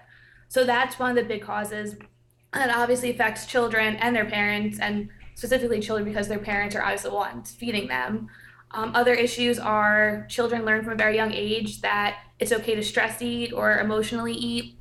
So 0.47 0.63
that's 0.63 0.97
one 0.97 1.09
of 1.09 1.15
the 1.15 1.23
big 1.23 1.41
causes. 1.41 1.93
It 1.93 2.69
obviously 2.69 3.11
affects 3.11 3.45
children 3.45 3.95
and 3.97 4.15
their 4.15 4.25
parents, 4.25 4.79
and 4.79 5.09
specifically 5.41 5.79
children 5.79 6.05
because 6.05 6.27
their 6.27 6.38
parents 6.38 6.75
are 6.75 6.83
obviously 6.83 7.10
the 7.10 7.15
ones 7.15 7.50
feeding 7.50 7.88
them. 7.88 8.27
Um, 8.75 8.91
other 8.93 9.15
issues 9.15 9.57
are 9.57 10.27
children 10.29 10.65
learn 10.65 10.83
from 10.83 10.93
a 10.93 10.95
very 10.95 11.15
young 11.15 11.33
age 11.33 11.81
that 11.81 12.19
it's 12.38 12.51
okay 12.51 12.75
to 12.75 12.83
stress 12.83 13.24
eat 13.24 13.51
or 13.51 13.79
emotionally 13.79 14.33
eat 14.33 14.77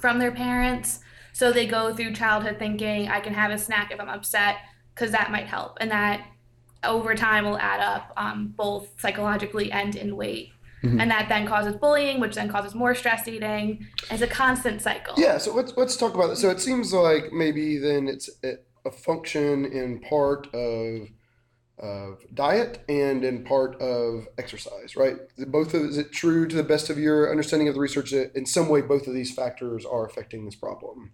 from 0.00 0.18
their 0.18 0.32
parents. 0.32 0.98
So 1.32 1.52
they 1.52 1.64
go 1.64 1.94
through 1.94 2.14
childhood 2.14 2.56
thinking, 2.58 3.08
I 3.08 3.20
can 3.20 3.34
have 3.34 3.52
a 3.52 3.58
snack 3.58 3.92
if 3.92 4.00
I'm 4.00 4.08
upset, 4.08 4.56
because 4.92 5.12
that 5.12 5.30
might 5.30 5.46
help. 5.46 5.78
And 5.80 5.92
that 5.92 6.26
over 6.82 7.14
time 7.14 7.44
will 7.44 7.58
add 7.58 7.78
up 7.78 8.12
um, 8.16 8.52
both 8.56 9.00
psychologically 9.00 9.70
and 9.70 9.94
in 9.94 10.16
weight. 10.16 10.48
Mhm. 10.82 11.00
And 11.00 11.08
that 11.12 11.28
then 11.28 11.46
causes 11.46 11.76
bullying, 11.76 12.18
which 12.18 12.34
then 12.34 12.48
causes 12.48 12.74
more 12.74 12.96
stress 12.96 13.28
eating. 13.28 13.86
It's 14.10 14.22
a 14.22 14.26
constant 14.26 14.82
cycle. 14.82 15.14
Yeah, 15.16 15.38
so 15.38 15.54
let's 15.54 15.72
let's 15.76 15.96
talk 15.96 16.14
about 16.14 16.28
this. 16.30 16.40
So 16.40 16.50
it 16.50 16.60
seems 16.60 16.92
like 16.92 17.32
maybe 17.32 17.78
then 17.78 18.08
it's 18.08 18.28
a, 18.42 18.54
a 18.84 18.90
function 18.90 19.64
in 19.64 20.00
part 20.00 20.52
of 20.54 21.08
of 21.80 22.18
diet 22.34 22.84
and 22.88 23.24
in 23.24 23.42
part 23.42 23.80
of 23.80 24.26
exercise, 24.36 24.96
right? 24.96 25.16
Both 25.46 25.72
of, 25.72 25.82
is 25.82 25.96
it 25.96 26.12
true 26.12 26.46
to 26.46 26.54
the 26.54 26.62
best 26.62 26.90
of 26.90 26.98
your 26.98 27.30
understanding 27.30 27.68
of 27.68 27.74
the 27.74 27.80
research 27.80 28.10
that 28.10 28.36
in 28.36 28.44
some 28.44 28.68
way 28.68 28.82
both 28.82 29.06
of 29.06 29.14
these 29.14 29.34
factors 29.34 29.86
are 29.86 30.04
affecting 30.04 30.44
this 30.44 30.54
problem? 30.54 31.12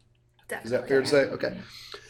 Definitely. 0.48 0.66
Is 0.66 0.70
that 0.72 0.88
fair 0.88 1.00
to 1.02 1.06
say? 1.06 1.22
Okay. 1.26 1.56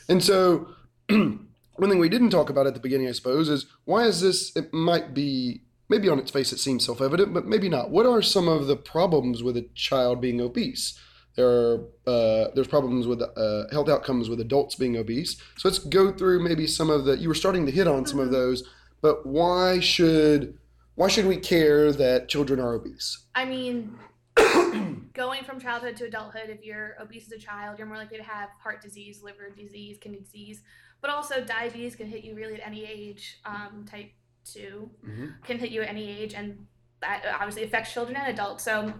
And 0.08 0.25
so, 0.25 0.68
one 1.08 1.90
thing 1.90 1.98
we 1.98 2.08
didn't 2.08 2.30
talk 2.30 2.48
about 2.48 2.66
at 2.66 2.75
the 2.75 2.80
beginning, 2.80 3.08
I 3.08 3.12
suppose, 3.12 3.48
is 3.48 3.66
why 3.84 4.04
is 4.04 4.20
this? 4.20 4.56
It 4.56 4.72
might 4.72 5.14
be, 5.14 5.62
maybe 5.88 6.08
on 6.08 6.18
its 6.18 6.30
face 6.30 6.52
it 6.52 6.58
seems 6.58 6.84
self 6.84 7.00
evident, 7.00 7.34
but 7.34 7.46
maybe 7.46 7.68
not. 7.68 7.90
What 7.90 8.06
are 8.06 8.22
some 8.22 8.48
of 8.48 8.66
the 8.66 8.76
problems 8.76 9.42
with 9.42 9.56
a 9.56 9.68
child 9.75 10.20
being 10.20 10.40
obese? 10.40 10.98
There 11.37 11.47
are, 11.49 11.75
uh, 12.07 12.49
there's 12.55 12.66
problems 12.66 13.07
with 13.07 13.21
uh, 13.23 13.64
health 13.71 13.88
outcomes 13.88 14.28
with 14.28 14.40
adults 14.40 14.75
being 14.75 14.97
obese. 14.97 15.37
So 15.57 15.69
let's 15.69 15.78
go 15.78 16.11
through 16.11 16.43
maybe 16.43 16.66
some 16.66 16.88
of 16.90 17.05
the, 17.05 17.16
you 17.19 17.28
were 17.28 17.35
starting 17.35 17.66
to 17.66 17.73
hit 17.73 17.87
on 17.87 18.07
some 18.07 18.19
of 18.19 18.31
those, 18.31 18.64
but 19.02 19.26
why 19.26 19.78
should, 19.81 20.59
why 20.95 21.09
should 21.09 21.26
we 21.26 21.37
care 21.37 21.93
that 21.93 22.28
children 22.28 22.59
are 22.59 22.73
obese? 22.75 23.26
I 23.35 23.45
mean, 23.45 23.99
going 25.12 25.45
from 25.45 25.61
childhood 25.61 25.97
to 25.97 26.05
adulthood, 26.05 26.49
if 26.49 26.64
you're 26.64 26.97
obese 27.00 27.26
as 27.26 27.33
a 27.33 27.38
child, 27.38 27.78
you're 27.78 27.87
more 27.87 27.99
likely 27.99 28.16
to 28.16 28.23
have 28.25 28.49
heart 28.62 28.81
disease, 28.83 29.23
liver 29.23 29.50
disease, 29.50 29.99
kidney 30.00 30.21
disease, 30.21 30.62
but 31.02 31.11
also 31.11 31.45
diabetes 31.45 31.97
can 31.97 32.07
hit 32.07 32.25
you 32.25 32.35
really 32.35 32.55
at 32.55 32.66
any 32.66 32.87
age. 32.87 33.40
Um, 33.45 33.85
type 33.88 34.11
2 34.47 34.90
Mhm. 35.07 35.43
can 35.45 35.59
hit 35.59 35.71
you 35.71 35.83
at 35.83 35.88
any 35.88 36.09
age, 36.09 36.33
and 36.33 36.66
that 37.02 37.25
obviously 37.35 37.64
affects 37.64 37.93
children 37.93 38.16
and 38.16 38.28
adults. 38.33 38.64
So 38.64 38.95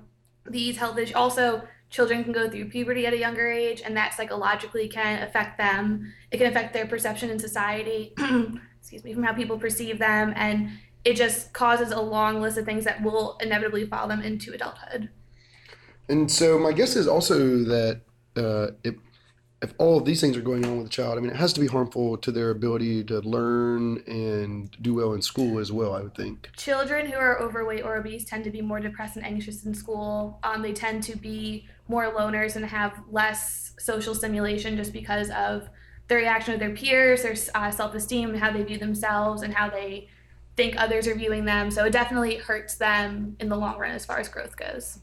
these 0.51 0.77
health 0.77 0.99
issues 0.99 1.15
also 1.15 1.67
children 1.89 2.25
can 2.25 2.33
go 2.33 2.49
through 2.51 2.69
puberty 2.69 3.07
at 3.07 3.13
a 3.13 3.19
younger 3.19 3.49
age 3.49 3.81
and 3.85 3.97
that 3.97 4.13
psychologically 4.13 4.89
can 4.89 5.23
affect 5.23 5.57
them. 5.57 6.13
It 6.31 6.39
can 6.39 6.49
affect 6.49 6.73
their 6.73 6.87
perception 6.87 7.31
in 7.31 7.39
society 7.39 8.13
excuse 8.81 9.03
me 9.03 9.15
from 9.15 9.25
how 9.25 9.33
people 9.33 9.59
perceive 9.59 9.99
them 9.99 10.33
and 10.37 10.71
it 11.05 11.17
just 11.17 11.53
causes 11.53 11.93
a 11.93 12.01
long 12.01 12.41
list 12.41 12.59
of 12.59 12.65
things 12.65 12.85
that 12.85 13.03
will 13.03 13.37
inevitably 13.41 13.87
follow 13.87 14.09
them 14.09 14.23
into 14.23 14.53
adulthood. 14.53 15.09
And 16.09 16.31
so 16.31 16.59
my 16.59 16.73
guess 16.73 16.97
is 16.97 17.07
also 17.07 17.37
that 17.65 18.01
uh, 18.37 18.73
if 18.85 18.95
if 19.67 19.75
all 19.79 19.99
of 19.99 20.05
these 20.05 20.21
things 20.21 20.37
are 20.37 20.43
going 20.43 20.65
on 20.65 20.79
with 20.79 20.87
a 20.87 20.91
child, 20.91 21.19
I 21.19 21.21
mean, 21.21 21.31
it 21.31 21.37
has 21.37 21.53
to 21.55 21.61
be 21.61 21.67
harmful 21.67 22.17
to 22.19 22.31
their 22.31 22.51
ability 22.51 23.03
to 23.05 23.19
learn 23.21 24.03
and 24.07 24.71
do 24.81 24.95
well 24.95 25.13
in 25.13 25.23
school 25.23 25.59
as 25.59 25.73
well. 25.73 25.93
I 25.93 26.03
would 26.03 26.15
think. 26.15 26.51
children 26.57 27.07
who 27.07 27.17
are 27.17 27.41
overweight 27.41 27.83
or 27.83 27.97
obese 27.97 28.25
tend 28.25 28.45
to 28.45 28.51
be 28.51 28.63
more 28.63 28.79
depressed 28.81 29.17
and 29.17 29.27
anxious 29.27 29.65
in 29.65 29.75
school 29.75 30.39
um, 30.45 30.63
they 30.63 30.73
tend 30.73 31.03
to 31.03 31.17
be 31.17 31.67
more 31.89 32.13
loners 32.13 32.57
and 32.57 32.65
have 32.65 32.93
less 33.11 33.75
social 33.79 34.15
stimulation 34.15 34.77
just 34.77 34.93
because 34.93 35.31
of 35.31 35.69
the 36.09 36.15
reaction 36.15 36.55
of 36.55 36.61
their 36.61 36.71
peers 36.71 37.23
their 37.23 37.37
uh, 37.55 37.71
self-esteem 37.71 38.35
how 38.35 38.53
they 38.53 38.63
view 38.63 38.79
themselves 38.79 39.43
and 39.43 39.55
how 39.55 39.69
they 39.69 40.09
think 40.57 40.77
others 40.77 41.07
are 41.07 41.15
viewing 41.15 41.45
them 41.45 41.71
so 41.71 41.85
it 41.85 41.93
definitely 41.93 42.37
hurts 42.37 42.77
them 42.77 43.37
in 43.41 43.49
the 43.49 43.57
long 43.57 43.79
run 43.79 43.91
as 43.91 44.07
far 44.07 44.19
as 44.19 44.29
growth 44.29 44.57
goes 44.57 44.99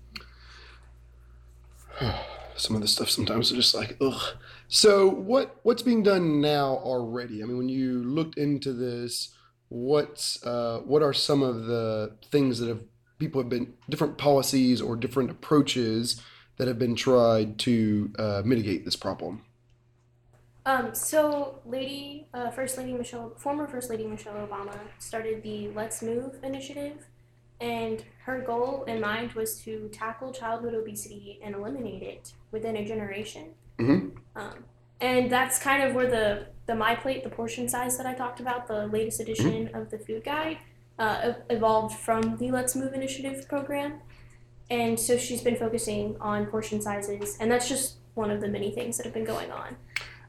Some 2.56 2.76
of 2.76 2.82
this 2.82 2.94
stuff 2.94 3.10
sometimes 3.10 3.52
is 3.52 3.58
just 3.58 3.76
like 3.76 3.98
ugh. 4.00 4.38
So 4.74 5.08
what 5.08 5.58
what's 5.62 5.84
being 5.84 6.02
done 6.02 6.42
now 6.42 6.78
already? 6.78 7.44
I 7.44 7.46
mean, 7.46 7.60
when 7.60 7.70
you 7.70 8.04
looked 8.04 8.40
into 8.40 8.74
this, 8.74 9.30
what's 9.70 10.44
uh, 10.44 10.80
what 10.84 11.04
are 11.04 11.14
some 11.14 11.44
of 11.44 11.68
the 11.68 12.16
things 12.32 12.58
that 12.58 12.70
have 12.70 12.82
people 13.20 13.40
have 13.40 13.50
been 13.50 13.76
different 13.88 14.18
policies 14.18 14.82
or 14.82 14.96
different 14.96 15.30
approaches 15.30 16.20
that 16.58 16.68
have 16.68 16.80
been 16.80 16.96
tried 16.96 17.60
to 17.60 18.12
uh, 18.18 18.42
mitigate 18.44 18.84
this 18.84 18.96
problem? 18.96 19.44
Um, 20.66 20.96
so, 20.96 21.60
Lady, 21.68 22.26
uh, 22.34 22.50
First 22.50 22.76
Lady 22.76 22.94
Michelle, 22.94 23.36
former 23.38 23.68
First 23.68 23.92
Lady 23.92 24.08
Michelle 24.08 24.34
Obama 24.34 24.76
started 24.98 25.44
the 25.44 25.68
Let's 25.76 26.02
Move 26.02 26.40
initiative, 26.42 27.06
and 27.62 28.04
her 28.26 28.40
goal 28.40 28.86
in 28.86 29.02
mind 29.02 29.34
was 29.34 29.56
to 29.66 29.88
tackle 29.94 30.34
childhood 30.34 30.74
obesity 30.74 31.40
and 31.44 31.54
eliminate 31.54 32.02
it 32.02 32.34
within 32.52 32.76
a 32.78 32.84
generation. 32.84 33.54
Mhm. 33.80 34.12
Um, 34.36 34.66
and 35.02 35.32
that's 35.32 35.60
kind 35.60 35.84
of 35.84 35.96
where 35.96 36.10
the 36.10 36.48
the 36.66 36.76
My 36.76 36.96
Plate, 36.96 37.24
the 37.24 37.30
portion 37.30 37.68
size 37.68 37.98
that 37.98 38.06
I 38.06 38.14
talked 38.14 38.40
about, 38.40 38.68
the 38.68 38.88
latest 38.88 39.20
edition 39.20 39.70
of 39.74 39.90
the 39.90 39.98
food 39.98 40.24
guide, 40.24 40.60
uh, 40.98 41.34
evolved 41.50 41.98
from 41.98 42.38
the 42.38 42.52
Let's 42.52 42.76
Move 42.76 42.94
initiative 42.94 43.48
program. 43.50 44.00
And 44.70 44.98
so 44.98 45.18
she's 45.18 45.42
been 45.42 45.58
focusing 45.58 46.16
on 46.22 46.46
portion 46.46 46.82
sizes, 46.82 47.38
and 47.40 47.52
that's 47.52 47.68
just 47.68 47.98
one 48.14 48.32
of 48.32 48.40
the 48.40 48.48
many 48.48 48.72
things 48.72 48.98
that 48.98 49.06
have 49.06 49.14
been 49.14 49.26
going 49.26 49.52
on. 49.52 49.76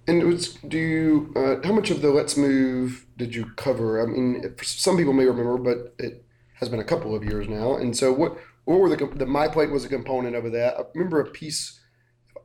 And 0.07 0.21
it 0.21 0.27
was, 0.27 0.55
do 0.55 0.77
you, 0.77 1.33
uh, 1.37 1.67
how 1.67 1.73
much 1.73 1.91
of 1.91 2.03
the 2.03 2.11
Let's 2.11 2.37
Move 2.37 3.07
did 3.17 3.35
you 3.35 3.47
cover? 3.57 4.03
I 4.03 4.07
mean, 4.07 4.55
some 4.63 4.97
people 4.97 5.13
may 5.13 5.25
remember, 5.25 5.57
but 5.57 5.95
it 5.99 6.25
has 6.55 6.69
been 6.69 6.81
a 6.81 6.85
couple 6.85 7.15
of 7.15 7.25
years 7.25 7.49
now. 7.49 7.77
And 7.77 7.97
so, 7.97 8.13
what 8.13 8.37
what 8.65 8.81
were 8.81 8.95
the 8.95 9.07
the 9.15 9.27
My 9.27 9.49
Plate 9.49 9.71
was 9.71 9.85
a 9.85 9.89
component 9.89 10.35
of 10.35 10.51
that? 10.53 10.79
I 10.79 10.83
remember 10.95 11.21
a 11.21 11.31
piece 11.31 11.81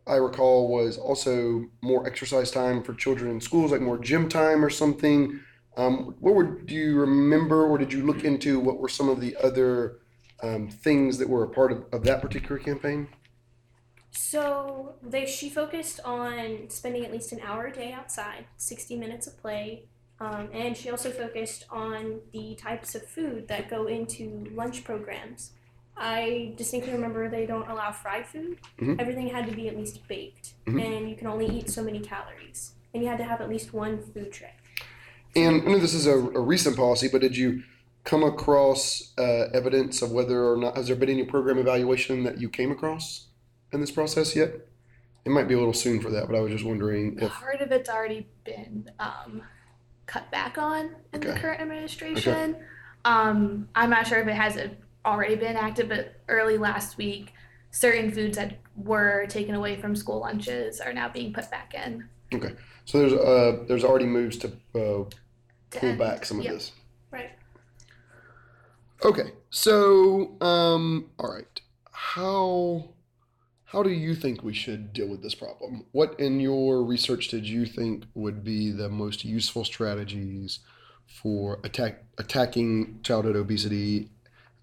I 0.10 0.16
recall 0.16 0.68
was 0.68 0.98
also 0.98 1.66
more 1.82 2.08
exercise 2.08 2.50
time 2.50 2.82
for 2.84 2.96
children 2.96 3.30
in 3.30 3.40
schools, 3.40 3.72
like 3.72 3.82
more 3.82 4.00
gym 4.00 4.28
time 4.28 4.66
or 4.66 4.70
something. 4.72 5.40
Um, 5.78 6.16
what 6.20 6.34
were, 6.34 6.44
do 6.44 6.74
you 6.74 7.00
remember, 7.00 7.68
or 7.68 7.78
did 7.78 7.94
you 7.94 8.04
look 8.04 8.24
into 8.24 8.60
what 8.60 8.80
were 8.80 8.90
some 8.90 9.08
of 9.08 9.22
the 9.22 9.38
other 9.38 10.00
um, 10.42 10.68
things 10.68 11.20
that 11.20 11.30
were 11.30 11.44
a 11.44 11.50
part 11.50 11.72
of, 11.72 11.86
of 11.94 12.04
that 12.06 12.22
particular 12.22 12.58
campaign? 12.58 13.08
So 14.12 14.96
they 15.04 15.28
she 15.28 15.50
focused 15.50 16.00
on 16.04 16.70
spending 16.70 17.06
at 17.06 17.12
least 17.12 17.32
an 17.32 17.40
hour 17.42 17.68
a 17.68 17.72
day 17.72 17.92
outside, 17.92 18.46
60 18.58 18.96
minutes 18.96 19.28
of 19.28 19.40
play, 19.40 19.84
um, 20.20 20.50
and 20.52 20.76
she 20.76 20.90
also 20.90 21.12
focused 21.12 21.66
on 21.70 22.22
the 22.34 22.56
types 22.56 22.96
of 22.96 23.06
food 23.06 23.48
that 23.48 23.70
go 23.70 23.86
into 23.86 24.48
lunch 24.56 24.84
programs. 24.84 25.52
I 26.00 26.54
distinctly 26.56 26.94
remember 26.94 27.30
they 27.30 27.46
don't 27.46 27.68
allow 27.70 27.92
fried 27.92 28.26
food. 28.26 28.58
Mhm. 28.80 29.00
Everything 29.00 29.28
had 29.28 29.46
to 29.48 29.52
be 29.52 29.68
at 29.68 29.76
least 29.78 30.08
baked, 30.08 30.54
Mhm. 30.66 30.82
and 30.82 31.10
you 31.10 31.16
can 31.16 31.28
only 31.28 31.46
eat 31.48 31.70
so 31.70 31.84
many 31.84 32.00
calories, 32.00 32.74
and 32.94 33.04
you 33.04 33.10
had 33.10 33.18
to 33.18 33.26
have 33.26 33.42
at 33.42 33.50
least 33.50 33.74
one 33.74 34.00
food 34.14 34.32
tray. 34.32 34.54
And 35.36 35.62
I 35.62 35.66
know 35.66 35.80
this 35.80 35.94
is 35.94 36.08
a, 36.08 36.18
a 36.18 36.40
recent 36.40 36.76
policy, 36.76 37.10
but 37.12 37.22
did 37.22 37.36
you 37.38 37.64
come 38.06 38.24
across 38.24 39.14
uh, 39.18 39.50
evidence 39.54 40.02
of 40.02 40.12
whether 40.12 40.52
or 40.52 40.58
not 40.58 40.78
has 40.78 40.88
there 40.88 40.96
been 40.96 41.10
any 41.10 41.26
program 41.26 41.58
evaluation 41.58 42.24
that 42.24 42.40
you 42.40 42.50
came 42.50 42.72
across 42.72 43.28
in 43.72 43.82
this 43.82 43.92
process 43.92 44.36
yet? 44.36 44.66
it 45.26 45.30
might 45.30 45.48
be 45.48 45.54
a 45.54 45.58
little 45.58 45.74
soon 45.74 46.00
for 46.00 46.10
that, 46.10 46.28
but 46.28 46.36
I 46.36 46.40
was 46.40 46.52
just 46.52 46.66
wondering 46.66 47.20
if. 47.20 47.30
Part 47.30 47.62
of 47.62 47.72
it's 47.72 47.90
already 47.90 48.26
been 48.46 48.90
um, 49.00 49.44
cut 50.06 50.32
back 50.32 50.58
on 50.58 50.96
in 51.14 51.20
the 51.20 51.34
current 51.34 51.62
administration. 51.62 52.56
Um, 53.06 53.70
I'm 53.76 53.90
not 53.90 54.08
sure 54.08 54.20
if 54.20 54.28
it 54.28 54.34
has 54.34 54.56
already 55.06 55.36
been 55.36 55.52
enacted, 55.52 55.90
but 55.90 56.16
early 56.28 56.58
last 56.58 56.98
week, 56.98 57.34
certain 57.72 58.12
foods 58.12 58.38
that 58.38 58.60
were 58.76 59.26
taken 59.28 59.56
away 59.56 59.80
from 59.80 59.96
school 59.96 60.20
lunches 60.20 60.80
are 60.80 60.94
now 60.94 61.10
being 61.10 61.34
put 61.34 61.50
back 61.52 61.74
in. 61.74 62.08
Okay, 62.34 62.54
so 62.86 63.00
there's 63.00 63.14
uh 63.14 63.64
there's 63.68 63.84
already 63.84 64.06
moves 64.06 64.38
to 64.38 64.48
uh, 64.48 64.50
to 64.76 65.10
pull 65.80 65.90
end. 65.90 66.00
back 66.00 66.26
some 66.26 66.40
of 66.40 66.46
Yep. 66.46 66.54
this. 66.54 66.72
Right. 67.12 67.32
Okay, 69.04 69.32
so 69.50 70.36
um, 70.42 71.10
all 71.18 71.32
right, 71.34 71.62
how 71.92 72.90
how 73.66 73.82
do 73.84 73.90
you 73.92 74.14
think 74.16 74.44
we 74.44 74.54
should 74.54 74.94
deal 74.94 75.08
with 75.08 75.22
this 75.24 75.36
problem? 75.36 75.86
What 75.92 76.20
in 76.20 76.40
your 76.40 76.84
research 76.84 77.30
did 77.30 77.48
you 77.48 77.66
think 77.66 78.06
would 78.14 78.44
be 78.44 78.72
the 78.72 78.90
most 78.90 79.24
useful 79.24 79.64
strategies 79.64 80.60
for 81.08 81.60
attack 81.64 82.04
attacking 82.18 83.00
childhood 83.04 83.36
obesity, 83.36 84.10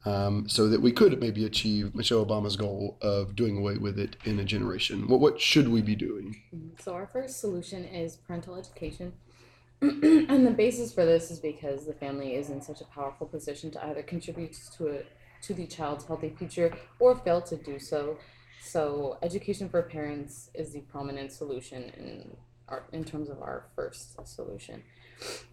um, 0.07 0.49
so 0.49 0.69
that 0.69 0.81
we 0.81 0.93
could 0.93 1.21
maybe 1.21 1.45
achieve 1.45 1.95
Michelle 1.95 2.25
Obama's 2.25 2.57
goal 2.57 2.97
of 3.03 3.35
doing 3.35 3.59
away 3.59 3.77
with 3.77 3.99
it 3.99 4.17
in 4.25 4.39
a 4.39 4.45
generation? 4.45 5.09
What 5.09 5.21
what 5.21 5.41
should 5.41 5.69
we 5.69 5.83
be 5.83 5.97
doing? 5.97 6.41
So 6.81 6.95
our 6.95 7.07
first 7.07 7.41
solution 7.41 7.85
is 7.85 8.17
parental 8.17 8.55
education. 8.57 9.13
and 9.83 10.47
the 10.47 10.53
basis 10.53 10.93
for 10.93 11.05
this 11.05 11.31
is 11.31 11.39
because 11.41 11.85
the 11.85 11.93
family 11.93 12.35
is 12.35 12.49
in 12.49 12.63
such 12.63 12.81
a 12.81 12.85
powerful 12.85 13.27
position 13.27 13.71
to 13.73 13.85
either 13.87 14.03
contribute 14.03 14.57
to 14.77 14.89
a, 14.89 15.03
to 15.43 15.53
the 15.53 15.67
child's 15.67 16.07
healthy 16.07 16.33
future 16.39 16.73
or 16.99 17.15
fail 17.17 17.43
to 17.43 17.57
do 17.57 17.79
so. 17.79 18.17
So 18.63 19.19
education 19.23 19.69
for 19.69 19.83
parents 19.83 20.51
is 20.55 20.73
the 20.73 20.81
prominent 20.81 21.33
solution 21.33 21.93
in 21.99 22.37
our 22.69 22.85
in 22.93 23.05
terms 23.05 23.29
of 23.29 23.43
our 23.43 23.67
first 23.75 24.17
solution. 24.27 24.83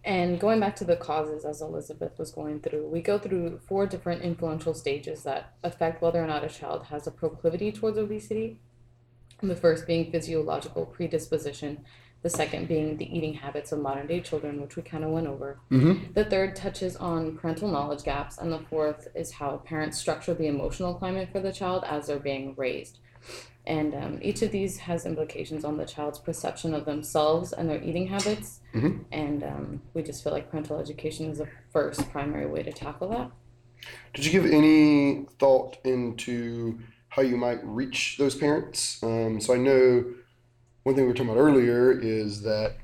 And 0.04 0.38
going 0.38 0.60
back 0.60 0.76
to 0.76 0.84
the 0.84 0.96
causes 0.96 1.44
as 1.44 1.62
Elizabeth 1.62 2.18
was 2.18 2.30
going 2.30 2.60
through, 2.60 2.86
we 2.88 3.00
go 3.00 3.18
through 3.18 3.60
four 3.66 3.86
different 3.86 4.22
influential 4.22 4.74
stages 4.74 5.22
that 5.22 5.54
affect 5.62 6.02
whether 6.02 6.22
or 6.22 6.26
not 6.26 6.44
a 6.44 6.48
child 6.48 6.84
has 6.86 7.06
a 7.06 7.10
proclivity 7.10 7.72
towards 7.72 7.98
obesity. 7.98 8.60
The 9.42 9.56
first 9.56 9.86
being 9.86 10.10
physiological 10.10 10.86
predisposition, 10.86 11.84
the 12.22 12.30
second 12.30 12.68
being 12.68 12.96
the 12.96 13.16
eating 13.16 13.34
habits 13.34 13.72
of 13.72 13.80
modern 13.80 14.06
day 14.06 14.20
children, 14.20 14.60
which 14.60 14.76
we 14.76 14.82
kind 14.82 15.04
of 15.04 15.10
went 15.10 15.26
over. 15.26 15.60
Mm-hmm. 15.70 16.12
The 16.14 16.24
third 16.24 16.56
touches 16.56 16.96
on 16.96 17.36
parental 17.36 17.70
knowledge 17.70 18.02
gaps, 18.02 18.38
and 18.38 18.50
the 18.50 18.60
fourth 18.70 19.08
is 19.14 19.32
how 19.32 19.58
parents 19.58 19.98
structure 19.98 20.32
the 20.32 20.46
emotional 20.46 20.94
climate 20.94 21.28
for 21.32 21.40
the 21.40 21.52
child 21.52 21.84
as 21.86 22.06
they're 22.06 22.18
being 22.18 22.54
raised. 22.56 22.98
And 23.66 23.94
um, 23.94 24.18
each 24.20 24.42
of 24.42 24.50
these 24.50 24.78
has 24.78 25.06
implications 25.06 25.64
on 25.64 25.78
the 25.78 25.86
child's 25.86 26.18
perception 26.18 26.74
of 26.74 26.84
themselves 26.84 27.52
and 27.52 27.68
their 27.68 27.82
eating 27.82 28.06
habits. 28.08 28.60
Mhm. 28.74 29.04
And 29.10 29.42
um, 29.42 29.82
we 29.94 30.02
just 30.02 30.22
feel 30.22 30.32
like 30.32 30.50
parental 30.50 30.78
education 30.78 31.30
is 31.30 31.38
the 31.38 31.48
first 31.72 32.10
primary 32.10 32.46
way 32.46 32.62
to 32.62 32.72
tackle 32.72 33.08
that. 33.10 33.30
Did 34.12 34.26
you 34.26 34.32
give 34.32 34.46
any 34.46 35.26
thought 35.38 35.78
into 35.84 36.78
how 37.08 37.22
you 37.22 37.36
might 37.36 37.64
reach 37.64 38.16
those 38.18 38.34
parents? 38.34 39.02
Um, 39.02 39.40
so 39.40 39.54
I 39.54 39.56
know 39.56 40.04
one 40.82 40.94
thing 40.94 41.04
we 41.04 41.08
were 41.08 41.14
talking 41.14 41.30
about 41.30 41.40
earlier 41.40 41.90
is 41.92 42.42
that 42.42 42.76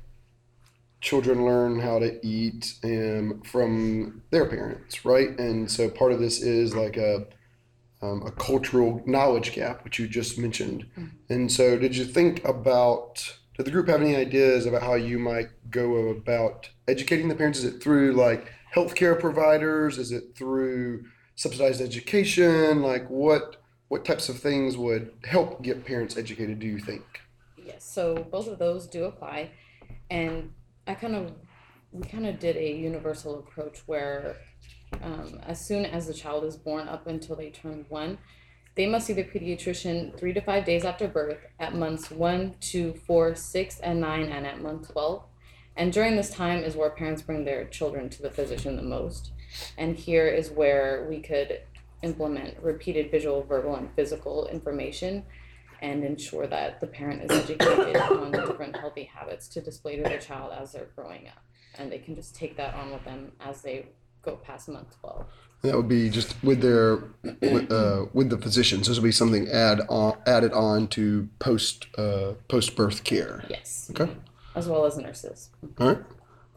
children 0.99 1.45
learn 1.45 1.79
how 1.79 1.99
to 1.99 2.25
eat 2.25 2.75
um, 2.83 3.41
from 3.43 4.21
their 4.31 4.45
parents, 4.45 5.03
right? 5.03 5.37
And 5.39 5.69
so 5.69 5.89
part 5.89 6.11
of 6.11 6.19
this 6.19 6.41
is 6.41 6.75
like 6.75 6.97
a 6.97 7.27
um, 8.01 8.25
a 8.25 8.31
cultural 8.31 9.01
knowledge 9.05 9.53
gap, 9.53 9.83
which 9.83 9.99
you 9.99 10.07
just 10.07 10.37
mentioned. 10.37 10.85
And 11.29 11.51
so, 11.51 11.77
did 11.77 11.95
you 11.95 12.05
think 12.05 12.43
about? 12.43 13.37
Did 13.57 13.65
the 13.65 13.71
group 13.71 13.87
have 13.87 14.01
any 14.01 14.15
ideas 14.15 14.65
about 14.65 14.81
how 14.81 14.95
you 14.95 15.19
might 15.19 15.49
go 15.69 16.07
about 16.07 16.69
educating 16.87 17.27
the 17.27 17.35
parents? 17.35 17.59
Is 17.59 17.65
it 17.65 17.83
through 17.83 18.13
like 18.13 18.51
healthcare 18.73 19.19
providers? 19.19 19.97
Is 19.97 20.11
it 20.11 20.35
through 20.35 21.05
subsidized 21.35 21.81
education? 21.81 22.81
Like 22.81 23.07
what 23.09 23.57
what 23.91 24.05
types 24.05 24.29
of 24.29 24.39
things 24.39 24.77
would 24.77 25.11
help 25.25 25.61
get 25.61 25.85
parents 25.85 26.15
educated? 26.15 26.59
Do 26.59 26.65
you 26.65 26.79
think? 26.79 27.03
Yes, 27.57 27.83
so 27.83 28.15
both 28.15 28.47
of 28.47 28.57
those 28.57 28.87
do 28.87 29.03
apply. 29.03 29.51
And 30.09 30.53
I 30.87 30.93
kind 30.93 31.13
of, 31.13 31.33
we 31.91 32.07
kind 32.07 32.25
of 32.25 32.39
did 32.39 32.55
a 32.55 32.71
universal 32.71 33.39
approach 33.39 33.79
where 33.87 34.37
um, 35.01 35.39
as 35.45 35.65
soon 35.65 35.85
as 35.85 36.07
the 36.07 36.13
child 36.13 36.43
is 36.43 36.55
born 36.55 36.87
up 36.87 37.07
until 37.07 37.35
they 37.35 37.49
turn 37.49 37.85
one, 37.89 38.17
they 38.75 38.87
must 38.87 39.07
see 39.07 39.13
the 39.13 39.23
pediatrician 39.23 40.17
three 40.17 40.33
to 40.33 40.41
five 40.41 40.65
days 40.65 40.85
after 40.85 41.07
birth 41.07 41.39
at 41.59 41.75
months 41.75 42.09
one, 42.09 42.55
two, 42.61 42.93
four, 43.05 43.35
six, 43.35 43.79
and 43.79 43.99
nine, 43.99 44.29
and 44.29 44.45
at 44.45 44.61
month 44.61 44.91
12. 44.91 45.23
And 45.75 45.91
during 45.91 46.15
this 46.15 46.29
time 46.29 46.63
is 46.63 46.75
where 46.75 46.89
parents 46.89 47.21
bring 47.21 47.45
their 47.45 47.65
children 47.65 48.09
to 48.09 48.21
the 48.21 48.31
physician 48.31 48.75
the 48.75 48.81
most. 48.81 49.31
And 49.77 49.95
here 49.97 50.27
is 50.27 50.49
where 50.49 51.05
we 51.09 51.19
could 51.19 51.61
implement 52.01 52.61
repeated 52.61 53.11
visual, 53.11 53.43
verbal, 53.43 53.75
and 53.75 53.89
physical 53.95 54.47
information 54.47 55.23
and 55.81 56.03
ensure 56.03 56.47
that 56.47 56.79
the 56.79 56.87
parent 56.87 57.23
is 57.23 57.31
educated 57.31 57.97
on 57.97 58.31
different 58.31 58.75
healthy 58.75 59.03
habits 59.03 59.47
to 59.47 59.61
display 59.61 59.97
to 59.97 60.03
their 60.03 60.19
child 60.19 60.51
as 60.57 60.71
they're 60.71 60.89
growing 60.95 61.27
up. 61.27 61.43
And 61.75 61.91
they 61.91 61.97
can 61.97 62.15
just 62.15 62.35
take 62.35 62.55
that 62.57 62.75
on 62.75 62.91
with 62.91 63.03
them 63.03 63.31
as 63.39 63.61
they 63.61 63.87
go 64.21 64.35
past 64.37 64.69
month 64.69 64.99
12. 64.99 65.25
That 65.63 65.75
would 65.75 65.87
be 65.87 66.09
just 66.09 66.35
with 66.43 66.61
their 66.61 67.03
with, 67.39 67.71
uh, 67.71 68.05
with 68.13 68.29
the 68.31 68.37
physicians. 68.37 68.87
This 68.87 68.97
would 68.97 69.03
be 69.03 69.11
something 69.11 69.47
add 69.47 69.81
on 69.89 70.17
added 70.25 70.53
on 70.53 70.87
to 70.89 71.29
post 71.37 71.85
uh, 71.97 72.33
post 72.47 72.75
birth 72.75 73.03
care. 73.03 73.43
Yes. 73.47 73.91
Okay. 73.91 74.11
As 74.55 74.67
well 74.67 74.85
as 74.85 74.97
nurses. 74.97 75.49
All 75.79 75.87
right. 75.87 75.99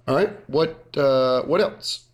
All 0.09 0.14
right. 0.16 0.48
What 0.48 0.96
uh, 0.96 1.42
what 1.42 1.61
else? 1.61 2.05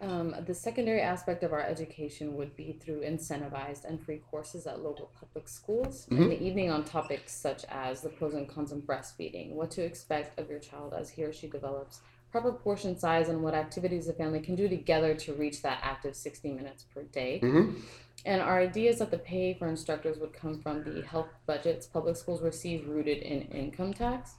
Um, 0.00 0.34
the 0.44 0.54
secondary 0.54 1.00
aspect 1.00 1.42
of 1.44 1.52
our 1.52 1.62
education 1.62 2.36
would 2.36 2.54
be 2.56 2.76
through 2.78 3.00
incentivized 3.00 3.84
and 3.84 3.98
free 4.04 4.20
courses 4.30 4.66
at 4.66 4.82
local 4.82 5.10
public 5.18 5.48
schools 5.48 6.06
in 6.10 6.28
the 6.28 6.42
evening 6.42 6.70
on 6.70 6.84
topics 6.84 7.32
such 7.32 7.64
as 7.70 8.02
the 8.02 8.10
pros 8.10 8.34
and 8.34 8.46
cons 8.46 8.70
of 8.70 8.80
breastfeeding, 8.80 9.52
what 9.52 9.70
to 9.70 9.82
expect 9.82 10.38
of 10.38 10.50
your 10.50 10.58
child 10.58 10.92
as 10.92 11.08
he 11.08 11.24
or 11.24 11.32
she 11.32 11.46
develops, 11.46 12.00
proper 12.34 12.50
portion 12.50 12.98
size, 12.98 13.28
and 13.28 13.44
what 13.44 13.54
activities 13.54 14.06
the 14.06 14.12
family 14.12 14.40
can 14.40 14.56
do 14.56 14.68
together 14.68 15.14
to 15.14 15.32
reach 15.34 15.62
that 15.62 15.78
active 15.82 16.16
60 16.16 16.50
minutes 16.50 16.82
per 16.92 17.04
day. 17.04 17.38
Mm-hmm. 17.40 17.78
And 18.26 18.42
our 18.42 18.58
idea 18.58 18.90
is 18.90 18.98
that 18.98 19.12
the 19.12 19.18
pay 19.18 19.54
for 19.54 19.68
instructors 19.68 20.18
would 20.18 20.32
come 20.32 20.60
from 20.60 20.82
the 20.82 21.02
health 21.06 21.28
budgets 21.46 21.86
public 21.86 22.16
schools 22.16 22.42
receive 22.42 22.88
rooted 22.88 23.18
in 23.18 23.42
income 23.42 23.94
tax. 23.94 24.34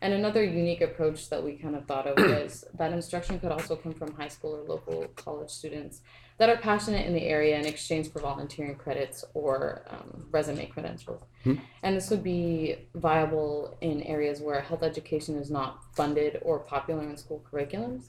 And 0.00 0.14
another 0.14 0.44
unique 0.44 0.82
approach 0.82 1.30
that 1.30 1.42
we 1.42 1.56
kind 1.56 1.74
of 1.74 1.84
thought 1.86 2.06
of 2.06 2.16
was 2.18 2.64
that 2.74 2.92
instruction 2.92 3.40
could 3.40 3.50
also 3.50 3.74
come 3.74 3.92
from 3.92 4.14
high 4.14 4.28
school 4.28 4.54
or 4.54 4.62
local 4.62 5.08
college 5.16 5.50
students 5.50 6.02
that 6.38 6.48
are 6.48 6.56
passionate 6.56 7.06
in 7.06 7.14
the 7.14 7.22
area 7.22 7.58
in 7.58 7.66
exchange 7.66 8.10
for 8.10 8.20
volunteering 8.20 8.74
credits 8.74 9.24
or 9.34 9.82
um, 9.90 10.26
resume 10.30 10.66
credentials. 10.66 11.22
Hmm. 11.44 11.56
And 11.82 11.96
this 11.96 12.10
would 12.10 12.22
be 12.24 12.76
viable 12.94 13.76
in 13.80 14.02
areas 14.02 14.40
where 14.40 14.60
health 14.60 14.82
education 14.82 15.36
is 15.36 15.50
not 15.50 15.84
funded 15.94 16.40
or 16.42 16.58
popular 16.58 17.02
in 17.02 17.16
school 17.16 17.44
curriculums. 17.50 18.06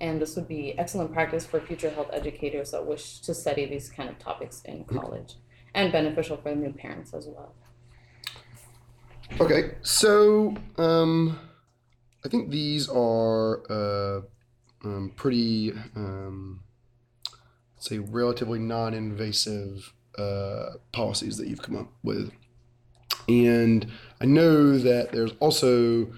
And 0.00 0.20
this 0.20 0.36
would 0.36 0.48
be 0.48 0.78
excellent 0.78 1.12
practice 1.12 1.46
for 1.46 1.60
future 1.60 1.90
health 1.90 2.10
educators 2.12 2.72
that 2.72 2.84
wish 2.84 3.20
to 3.20 3.34
study 3.34 3.64
these 3.64 3.88
kind 3.88 4.10
of 4.10 4.18
topics 4.18 4.62
in 4.64 4.84
college 4.84 5.34
and 5.74 5.92
beneficial 5.92 6.36
for 6.36 6.54
new 6.54 6.72
parents 6.72 7.14
as 7.14 7.26
well. 7.26 7.54
Okay, 9.40 9.74
so 9.82 10.54
um, 10.78 11.38
I 12.24 12.28
think 12.28 12.50
these 12.50 12.88
are 12.88 13.62
uh, 13.70 14.20
um, 14.84 15.12
pretty, 15.16 15.72
um, 15.94 16.60
say, 17.88 17.98
relatively 17.98 18.58
non-invasive 18.58 19.92
uh, 20.18 20.70
policies 20.92 21.36
that 21.36 21.48
you've 21.48 21.62
come 21.62 21.76
up 21.76 21.92
with, 22.02 22.32
and 23.28 23.86
I 24.20 24.24
know 24.26 24.78
that 24.78 25.12
there's 25.12 25.32
also 25.40 26.12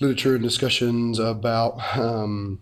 literature 0.00 0.34
and 0.34 0.42
discussions 0.42 1.18
about, 1.18 1.80
um, 1.96 2.60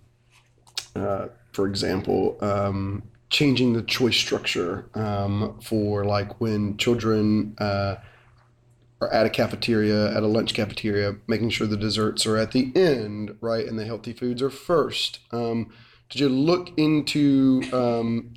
uh, 0.94 1.28
for 1.52 1.66
example, 1.66 2.36
um, 2.40 3.02
changing 3.30 3.72
the 3.72 3.82
choice 3.82 4.16
structure 4.16 4.88
um, 4.94 5.58
for 5.62 6.04
like 6.04 6.40
when 6.40 6.76
children. 6.76 7.54
Uh, 7.58 7.96
are 9.00 9.12
at 9.12 9.26
a 9.26 9.30
cafeteria, 9.30 10.14
at 10.14 10.22
a 10.22 10.26
lunch 10.26 10.54
cafeteria, 10.54 11.16
making 11.26 11.50
sure 11.50 11.66
the 11.66 11.76
desserts 11.76 12.26
are 12.26 12.36
at 12.36 12.52
the 12.52 12.70
end, 12.74 13.34
right, 13.40 13.66
and 13.66 13.78
the 13.78 13.86
healthy 13.86 14.12
foods 14.12 14.42
are 14.42 14.50
first. 14.50 15.20
Um, 15.30 15.72
did 16.10 16.20
you 16.20 16.28
look 16.28 16.70
into? 16.76 17.62
Um, 17.72 18.34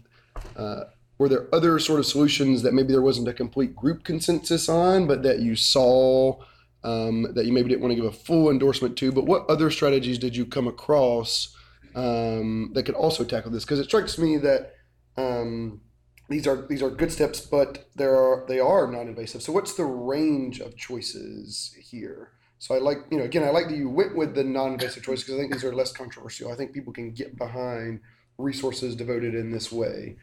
uh, 0.56 0.86
were 1.18 1.30
there 1.30 1.48
other 1.54 1.80
sort 1.80 2.00
of 2.00 2.06
solutions 2.06 2.64
that 2.64 2.74
maybe 2.74 2.92
there 2.92 3.02
wasn't 3.02 3.28
a 3.28 3.34
complete 3.34 3.76
group 3.76 4.04
consensus 4.04 4.68
on, 4.68 5.08
but 5.08 5.24
that 5.24 5.40
you 5.40 5.56
saw 5.56 6.38
um, 6.84 7.34
that 7.34 7.46
you 7.46 7.54
maybe 7.54 7.70
didn't 7.70 7.82
want 7.82 7.92
to 7.92 7.96
give 7.96 8.06
a 8.06 8.12
full 8.12 8.50
endorsement 8.50 8.98
to? 8.98 9.12
But 9.12 9.26
what 9.26 9.50
other 9.50 9.70
strategies 9.70 10.18
did 10.18 10.36
you 10.36 10.46
come 10.46 10.68
across 10.68 11.56
um, 11.96 12.72
that 12.74 12.84
could 12.84 12.96
also 12.96 13.24
tackle 13.24 13.52
this? 13.52 13.64
Because 13.64 13.80
it 13.80 13.86
strikes 13.86 14.18
me 14.18 14.38
that 14.38 14.74
um, 15.18 15.82
these 16.30 16.48
are 16.48 16.66
these 16.68 16.82
are 16.82 16.90
good 16.90 17.12
steps, 17.12 17.42
but 17.42 17.88
there 17.96 18.16
are 18.16 18.46
they 18.48 18.60
are 18.60 18.92
non-invasive. 18.92 19.42
So 19.42 19.54
what's 19.54 19.76
the 19.76 19.86
range 19.86 20.60
of 20.60 20.76
choices 20.76 21.76
here? 21.80 22.32
So 22.64 22.74
I 22.74 22.78
like 22.78 23.00
you 23.12 23.18
know 23.18 23.26
again 23.26 23.44
I 23.44 23.50
like 23.50 23.68
that 23.68 23.76
you 23.76 23.90
went 23.90 24.16
with 24.16 24.36
the 24.36 24.44
non-invasive 24.46 25.04
choice 25.04 25.22
because 25.22 25.36
I 25.36 25.38
think 25.40 25.52
these 25.52 25.66
are 25.66 25.76
less 25.76 25.92
controversial. 25.92 26.50
I 26.50 26.56
think 26.56 26.72
people 26.72 26.94
can 26.94 27.12
get 27.12 27.38
behind 27.38 28.00
resources 28.38 28.96
devoted 28.96 29.36
in 29.36 29.52
this 29.52 29.70
way. 29.70 30.16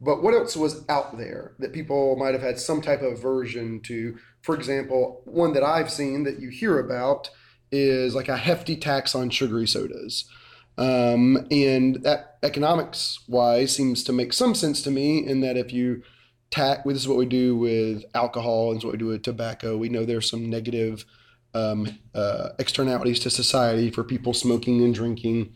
But 0.00 0.22
what 0.22 0.32
else 0.32 0.56
was 0.56 0.84
out 0.88 1.18
there 1.18 1.54
that 1.58 1.72
people 1.72 2.14
might 2.14 2.34
have 2.34 2.42
had 2.42 2.60
some 2.60 2.80
type 2.80 3.02
of 3.02 3.14
aversion 3.14 3.80
to? 3.86 4.16
For 4.42 4.54
example, 4.54 5.22
one 5.24 5.54
that 5.54 5.64
I've 5.64 5.90
seen 5.90 6.22
that 6.22 6.38
you 6.38 6.50
hear 6.50 6.78
about 6.78 7.30
is 7.72 8.14
like 8.14 8.28
a 8.28 8.36
hefty 8.36 8.76
tax 8.76 9.16
on 9.16 9.28
sugary 9.28 9.66
sodas. 9.66 10.24
Um, 10.78 11.48
and 11.50 12.04
that 12.04 12.38
economics 12.44 13.24
wise 13.26 13.74
seems 13.74 14.04
to 14.04 14.12
make 14.12 14.32
some 14.32 14.54
sense 14.54 14.82
to 14.82 14.92
me 14.92 15.26
in 15.26 15.40
that 15.40 15.56
if 15.56 15.72
you 15.72 16.04
tax, 16.52 16.82
this 16.86 16.98
is 16.98 17.08
what 17.08 17.18
we 17.18 17.26
do 17.26 17.56
with 17.56 18.04
alcohol 18.14 18.68
and 18.68 18.76
this 18.76 18.82
is 18.82 18.84
what 18.84 18.92
we 18.92 18.98
do 18.98 19.06
with 19.06 19.24
tobacco. 19.24 19.76
We 19.76 19.88
know 19.88 20.04
there's 20.04 20.30
some 20.30 20.48
negative 20.48 21.04
um, 21.58 21.98
uh, 22.14 22.50
externalities 22.58 23.20
to 23.20 23.30
society 23.30 23.90
for 23.90 24.04
people 24.04 24.34
smoking 24.34 24.82
and 24.82 24.94
drinking. 24.94 25.52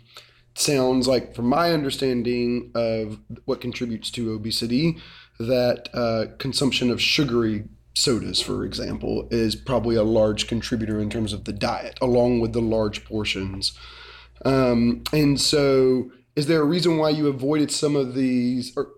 Sounds 0.54 1.08
like, 1.08 1.34
from 1.34 1.46
my 1.48 1.72
understanding 1.72 2.70
of 2.74 3.18
what 3.46 3.60
contributes 3.60 4.10
to 4.12 4.32
obesity, 4.32 4.98
that 5.38 5.88
uh, 5.94 6.26
consumption 6.38 6.90
of 6.90 7.00
sugary 7.00 7.64
sodas, 7.94 8.40
for 8.40 8.64
example, 8.64 9.28
is 9.30 9.56
probably 9.56 9.96
a 9.96 10.02
large 10.02 10.46
contributor 10.46 11.00
in 11.00 11.10
terms 11.10 11.32
of 11.32 11.44
the 11.44 11.52
diet, 11.52 11.98
along 12.00 12.40
with 12.40 12.52
the 12.52 12.60
large 12.60 13.04
portions. 13.04 13.72
Um, 14.44 15.04
and 15.12 15.40
so, 15.40 16.10
is 16.36 16.46
there 16.46 16.60
a 16.60 16.66
reason 16.66 16.98
why 16.98 17.10
you 17.10 17.28
avoided 17.28 17.70
some 17.70 17.96
of 17.96 18.14
these, 18.14 18.72
or 18.76 18.90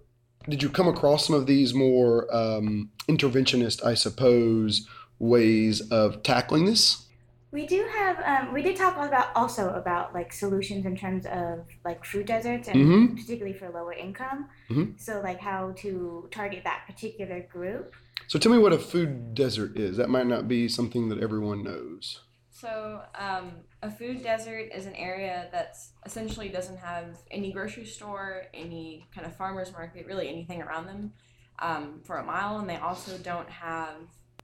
did 0.49 0.63
you 0.63 0.69
come 0.69 0.89
across 0.89 1.27
some 1.27 1.37
of 1.37 1.47
these 1.47 1.75
more 1.75 2.35
um, 2.35 2.91
interventionist, 3.09 3.85
I 3.85 3.95
suppose, 3.95 4.89
ways 5.29 5.81
of 5.91 6.23
tackling 6.23 6.67
this? 6.67 7.07
We 7.51 7.67
do 7.67 7.87
have, 7.97 8.19
um, 8.25 8.53
we 8.53 8.63
did 8.63 8.77
talk 8.77 8.97
about 8.97 9.29
also 9.37 9.71
about 9.71 10.13
like 10.13 10.33
solutions 10.33 10.87
in 10.87 10.97
terms 10.97 11.25
of 11.27 11.67
like 11.85 12.05
food 12.05 12.27
deserts 12.27 12.67
and 12.69 12.77
Mhm. 12.77 13.17
particularly 13.17 13.57
for 13.57 13.71
lower 13.71 13.93
income. 13.93 14.49
Mhm. 14.69 14.99
So 15.01 15.21
like 15.21 15.39
how 15.41 15.73
to 15.79 16.29
target 16.33 16.65
that 16.65 16.85
particular 16.87 17.41
group. 17.41 17.95
So, 18.27 18.39
tell 18.39 18.51
me 18.51 18.59
what 18.59 18.73
a 18.73 18.79
food 18.79 19.35
desert 19.35 19.79
is. 19.79 19.99
That 19.99 20.09
might 20.09 20.27
not 20.27 20.49
be 20.49 20.67
something 20.67 21.11
that 21.11 21.19
everyone 21.21 21.63
knows. 21.63 22.23
So, 22.51 23.03
um, 23.15 23.53
a 23.83 23.91
food 23.91 24.23
desert 24.23 24.71
is 24.75 24.87
an 24.87 24.95
area 24.95 25.49
that's 25.53 25.93
essentially 26.07 26.49
doesn't 26.49 26.79
have 26.79 27.19
any 27.31 27.53
grocery 27.53 27.85
store, 27.85 28.45
any 28.55 29.07
kind 29.15 29.27
of 29.27 29.37
farmer's 29.37 29.73
market, 29.73 30.07
really 30.07 30.29
anything 30.29 30.63
around 30.63 30.87
them 30.87 31.13
um, 31.59 32.01
for 32.05 32.17
a 32.17 32.25
mile, 32.25 32.59
and 32.59 32.69
they 32.69 32.77
also 32.77 33.19
don't 33.19 33.51
have 33.51 33.97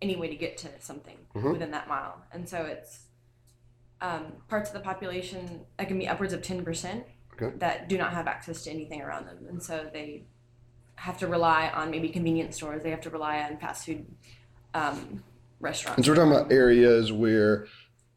any 0.02 0.16
way 0.16 0.28
to 0.28 0.36
get 0.36 0.56
to 0.58 0.68
something 0.80 1.16
Mhm. 1.34 1.52
within 1.52 1.70
that 1.72 1.88
mile. 1.88 2.22
And 2.32 2.48
so 2.48 2.62
it's 2.64 3.06
um, 4.02 4.32
parts 4.48 4.70
of 4.70 4.74
the 4.74 4.80
population 4.80 5.60
that 5.76 5.86
can 5.86 5.98
be 5.98 6.08
upwards 6.08 6.32
of 6.32 6.40
10% 6.40 7.04
Okay. 7.34 7.54
that 7.58 7.86
do 7.88 7.98
not 7.98 8.14
have 8.14 8.26
access 8.26 8.64
to 8.64 8.70
anything 8.70 9.02
around 9.02 9.26
them. 9.26 9.46
And 9.46 9.62
so 9.62 9.90
they 9.92 10.24
have 10.96 11.18
to 11.18 11.26
rely 11.26 11.68
on 11.68 11.90
maybe 11.90 12.08
convenience 12.08 12.56
stores, 12.56 12.82
they 12.82 12.90
have 12.90 13.02
to 13.02 13.10
rely 13.10 13.42
on 13.42 13.58
fast 13.58 13.84
food 13.84 14.06
um, 14.72 15.22
restaurants. 15.60 15.98
And 15.98 16.04
so, 16.06 16.12
we're 16.12 16.16
talking 16.16 16.32
about 16.32 16.50
areas 16.52 17.12
where 17.12 17.66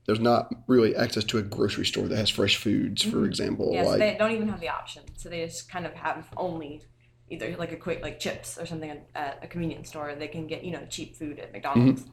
there's 0.05 0.19
not 0.21 0.53
really 0.67 0.95
access 0.95 1.23
to 1.25 1.37
a 1.37 1.41
grocery 1.41 1.85
store 1.85 2.07
that 2.07 2.15
has 2.17 2.29
fresh 2.29 2.55
foods, 2.57 3.01
for 3.03 3.17
Mhm. 3.17 3.25
example. 3.27 3.71
Yeah, 3.73 3.83
so 3.85 3.97
they 3.97 4.15
don't 4.17 4.31
even 4.31 4.47
have 4.49 4.59
the 4.61 4.69
option. 4.69 5.03
So 5.17 5.27
they 5.29 5.43
just 5.45 5.69
kind 5.69 5.85
of 5.85 5.93
have 5.95 6.29
only 6.37 6.81
either 7.29 7.55
like 7.57 7.71
a 7.71 7.77
quick 7.77 8.01
like 8.01 8.19
chips 8.19 8.57
or 8.57 8.65
something 8.65 9.01
at- 9.15 9.39
a 9.41 9.47
convenience 9.47 9.89
store. 9.89 10.13
They 10.15 10.27
can 10.27 10.47
get 10.47 10.63
you 10.63 10.71
know 10.71 10.85
cheap 10.89 11.15
food 11.15 11.39
at 11.39 11.51
McDonald's, 11.51 12.05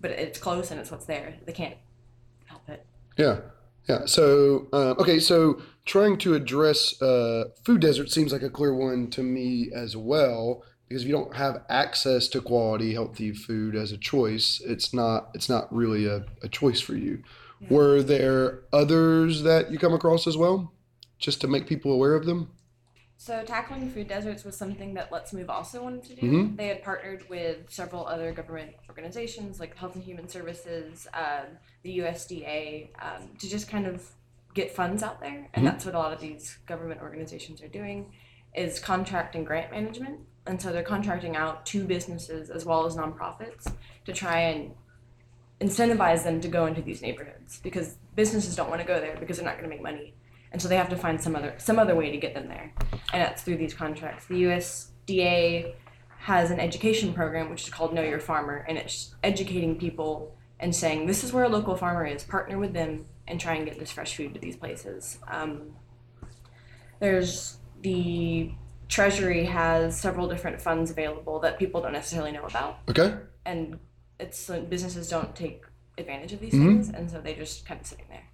but 0.00 0.10
it's 0.12 0.38
close 0.38 0.70
and 0.70 0.80
it's 0.80 0.90
what's 0.90 1.06
there. 1.06 1.34
They 1.44 1.52
can't 1.52 1.76
help 2.46 2.68
it. 2.68 2.84
Yeah, 3.16 3.40
yeah. 3.88 4.06
So, 4.06 4.68
uh, 4.72 4.94
okay, 4.98 5.18
so 5.18 5.60
trying 5.84 6.18
to 6.18 6.34
address 6.34 7.00
uh, 7.02 7.50
food 7.64 7.80
desert 7.80 8.10
seems 8.10 8.32
like 8.32 8.42
a 8.42 8.50
clear 8.50 8.74
one 8.74 9.10
to 9.10 9.22
me 9.22 9.70
as 9.74 9.96
well, 9.96 10.62
because 10.88 11.02
if 11.02 11.08
you 11.08 11.14
don't 11.14 11.34
have 11.34 11.62
access 11.68 12.28
to 12.28 12.40
quality, 12.40 12.94
healthy 12.94 13.32
food 13.32 13.74
as 13.74 13.90
a 13.92 13.98
choice, 13.98 14.62
it's 14.64 14.94
not 14.94 15.30
it's 15.34 15.48
not 15.48 15.74
really 15.74 16.06
a, 16.06 16.24
a 16.42 16.48
choice 16.48 16.80
for 16.80 16.94
you. 16.94 17.22
Yeah. 17.60 17.68
Were 17.70 18.02
there 18.02 18.60
others 18.72 19.42
that 19.42 19.72
you 19.72 19.78
come 19.78 19.92
across 19.92 20.26
as 20.28 20.36
well, 20.36 20.72
just 21.18 21.40
to 21.40 21.48
make 21.48 21.66
people 21.66 21.90
aware 21.92 22.14
of 22.14 22.24
them? 22.24 22.50
So 23.20 23.42
tackling 23.44 23.90
food 23.90 24.06
deserts 24.06 24.44
was 24.44 24.56
something 24.56 24.94
that 24.94 25.10
Let's 25.10 25.32
Move 25.32 25.50
also 25.50 25.82
wanted 25.82 26.04
to 26.04 26.14
do. 26.14 26.22
Mhm. 26.22 26.56
They 26.56 26.68
had 26.68 26.84
partnered 26.84 27.28
with 27.28 27.68
several 27.68 28.06
other 28.06 28.32
government 28.32 28.76
organizations 28.88 29.58
like 29.58 29.76
Health 29.76 29.96
and 29.96 30.04
Human 30.04 30.28
Services, 30.28 31.08
um, 31.12 31.58
the 31.82 31.98
USDA, 31.98 32.90
um, 33.00 33.36
to 33.40 33.48
just 33.48 33.68
kind 33.68 33.88
of 33.88 34.08
get 34.54 34.70
funds 34.70 35.02
out 35.02 35.20
there. 35.20 35.48
And 35.52 35.66
Mhm. 35.66 35.70
that's 35.70 35.84
what 35.84 35.96
a 35.96 35.98
lot 35.98 36.12
of 36.12 36.20
these 36.20 36.58
government 36.66 37.00
organizations 37.02 37.60
are 37.60 37.68
doing, 37.68 38.12
is 38.54 38.78
contract 38.78 39.34
and 39.34 39.44
grant 39.44 39.72
management. 39.72 40.20
And 40.46 40.62
so 40.62 40.72
they're 40.72 40.84
contracting 40.84 41.34
out 41.34 41.66
to 41.66 41.84
businesses 41.84 42.50
as 42.50 42.64
well 42.64 42.86
as 42.86 42.96
nonprofits 42.96 43.74
to 44.06 44.12
try 44.12 44.38
and 44.42 44.76
incentivize 45.60 46.22
them 46.22 46.40
to 46.40 46.46
go 46.46 46.66
into 46.66 46.82
these 46.82 47.02
neighborhoods 47.02 47.58
because 47.62 47.96
businesses 48.14 48.54
don't 48.54 48.70
want 48.70 48.80
to 48.80 48.86
go 48.86 49.00
there 49.00 49.16
because 49.16 49.38
they're 49.38 49.44
not 49.44 49.58
going 49.58 49.68
to 49.68 49.74
make 49.74 49.82
money 49.82 50.14
and 50.52 50.60
so 50.62 50.68
they 50.68 50.76
have 50.76 50.88
to 50.88 50.96
find 50.96 51.20
some 51.20 51.34
other 51.36 51.54
some 51.58 51.78
other 51.78 51.94
way 51.94 52.10
to 52.10 52.16
get 52.16 52.34
them 52.34 52.48
there. 52.48 52.72
And 53.12 53.22
that's 53.22 53.42
through 53.42 53.56
these 53.58 53.74
contracts. 53.74 54.26
The 54.26 54.42
usda 54.44 55.74
has 56.20 56.50
an 56.50 56.58
education 56.60 57.12
program 57.14 57.48
which 57.50 57.62
is 57.64 57.70
called 57.70 57.94
know 57.94 58.02
your 58.02 58.18
farmer 58.20 58.64
and 58.68 58.76
it's 58.76 59.14
educating 59.22 59.78
people 59.78 60.34
and 60.60 60.74
saying 60.74 61.06
this 61.06 61.22
is 61.22 61.32
where 61.32 61.44
a 61.44 61.48
local 61.48 61.76
farmer 61.76 62.04
is. 62.06 62.24
Partner 62.24 62.58
with 62.58 62.72
them 62.72 63.06
and 63.26 63.38
try 63.40 63.54
and 63.54 63.64
get 63.64 63.78
this 63.78 63.90
fresh 63.92 64.16
food 64.16 64.34
to 64.34 64.40
these 64.40 64.56
places. 64.56 65.18
Um, 65.28 65.74
there's 67.00 67.58
the 67.82 68.50
treasury 68.88 69.44
has 69.44 69.98
several 70.00 70.28
different 70.28 70.60
funds 70.60 70.90
available 70.90 71.38
that 71.40 71.58
people 71.58 71.80
don't 71.80 71.92
necessarily 71.92 72.32
know 72.32 72.44
about. 72.44 72.78
Okay. 72.88 73.14
and 73.46 73.78
it's 74.20 74.50
businesses 74.68 75.08
don't 75.08 75.34
take 75.36 75.62
advantage 75.96 76.32
of 76.32 76.40
these 76.40 76.52
Mhm. 76.52 76.66
things 76.66 76.88
and 76.90 77.10
so 77.10 77.20
they're 77.20 77.36
just 77.36 77.64
kind 77.64 77.80
of 77.80 77.86
sitting 77.86 78.04
there 78.10 78.24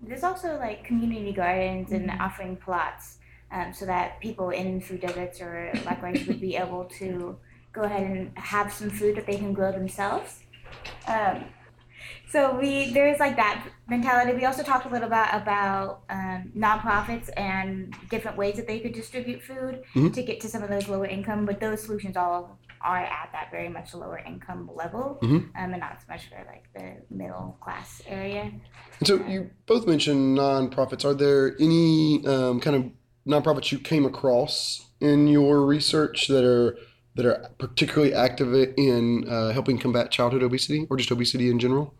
There's 0.00 0.24
also 0.24 0.58
like 0.58 0.84
community 0.84 1.32
gardens 1.32 1.92
and 1.92 2.08
Mhm. 2.10 2.20
offering 2.20 2.56
plots 2.56 3.18
um, 3.50 3.72
so 3.72 3.86
that 3.86 4.20
people 4.20 4.50
in 4.50 4.80
food 4.80 5.00
deserts 5.00 5.40
or 5.40 5.72
likewise 5.84 6.26
would 6.26 6.40
be 6.40 6.56
able 6.56 6.84
to 6.84 7.38
go 7.72 7.82
ahead 7.82 8.02
and 8.02 8.36
have 8.38 8.72
some 8.72 8.90
food 8.90 9.16
that 9.16 9.26
they 9.26 9.36
can 9.36 9.52
grow 9.52 9.72
themselves. 9.72 10.42
Um, 11.06 11.44
so 12.28 12.58
we 12.58 12.92
there's 12.92 13.18
like 13.18 13.36
that 13.36 13.66
mentality. 13.88 14.32
We 14.36 14.44
also 14.44 14.62
talked 14.62 14.86
a 14.86 14.88
little 14.90 15.08
bit 15.08 15.26
about 15.32 16.02
um, 16.10 16.52
nonprofits 16.56 17.30
and 17.36 17.94
different 18.10 18.36
ways 18.36 18.56
that 18.56 18.66
they 18.66 18.80
could 18.80 18.92
distribute 18.92 19.42
food 19.42 19.82
Mhm. 19.94 20.12
to 20.14 20.22
get 20.22 20.40
to 20.40 20.48
some 20.48 20.62
of 20.62 20.68
those 20.68 20.88
lower 20.88 21.06
income, 21.06 21.46
but 21.46 21.60
those 21.60 21.82
solutions 21.82 22.16
all 22.16 22.58
are 22.80 22.98
at 22.98 23.30
that 23.32 23.50
very 23.50 23.68
much 23.68 23.92
lower 23.94 24.18
income 24.18 24.70
level, 24.74 25.18
Mhm. 25.22 25.36
um, 25.36 25.72
and 25.72 25.80
not 25.80 25.98
so 26.00 26.06
much 26.12 26.28
for 26.28 26.36
like 26.46 26.64
the 26.74 27.02
middle 27.14 27.56
class 27.60 28.02
area. 28.06 28.52
And 29.00 29.06
so 29.06 29.16
you 29.26 29.50
both 29.66 29.86
mentioned 29.86 30.38
nonprofits. 30.38 31.04
Are 31.04 31.14
there 31.14 31.56
any 31.60 32.24
um, 32.26 32.60
kind 32.60 32.76
of 32.76 32.84
nonprofits 33.26 33.72
you 33.72 33.78
came 33.78 34.04
across 34.06 34.86
in 35.00 35.26
your 35.28 35.64
research 35.66 36.28
that 36.28 36.44
are 36.44 36.76
that 37.18 37.26
are 37.26 37.50
particularly 37.58 38.14
active 38.14 38.54
in 38.76 39.28
uh, 39.28 39.50
helping 39.50 39.76
combat 39.76 40.08
childhood 40.12 40.44
obesity 40.44 40.86
or 40.88 40.96
just 40.96 41.10
obesity 41.10 41.50
in 41.50 41.58
general? 41.58 41.92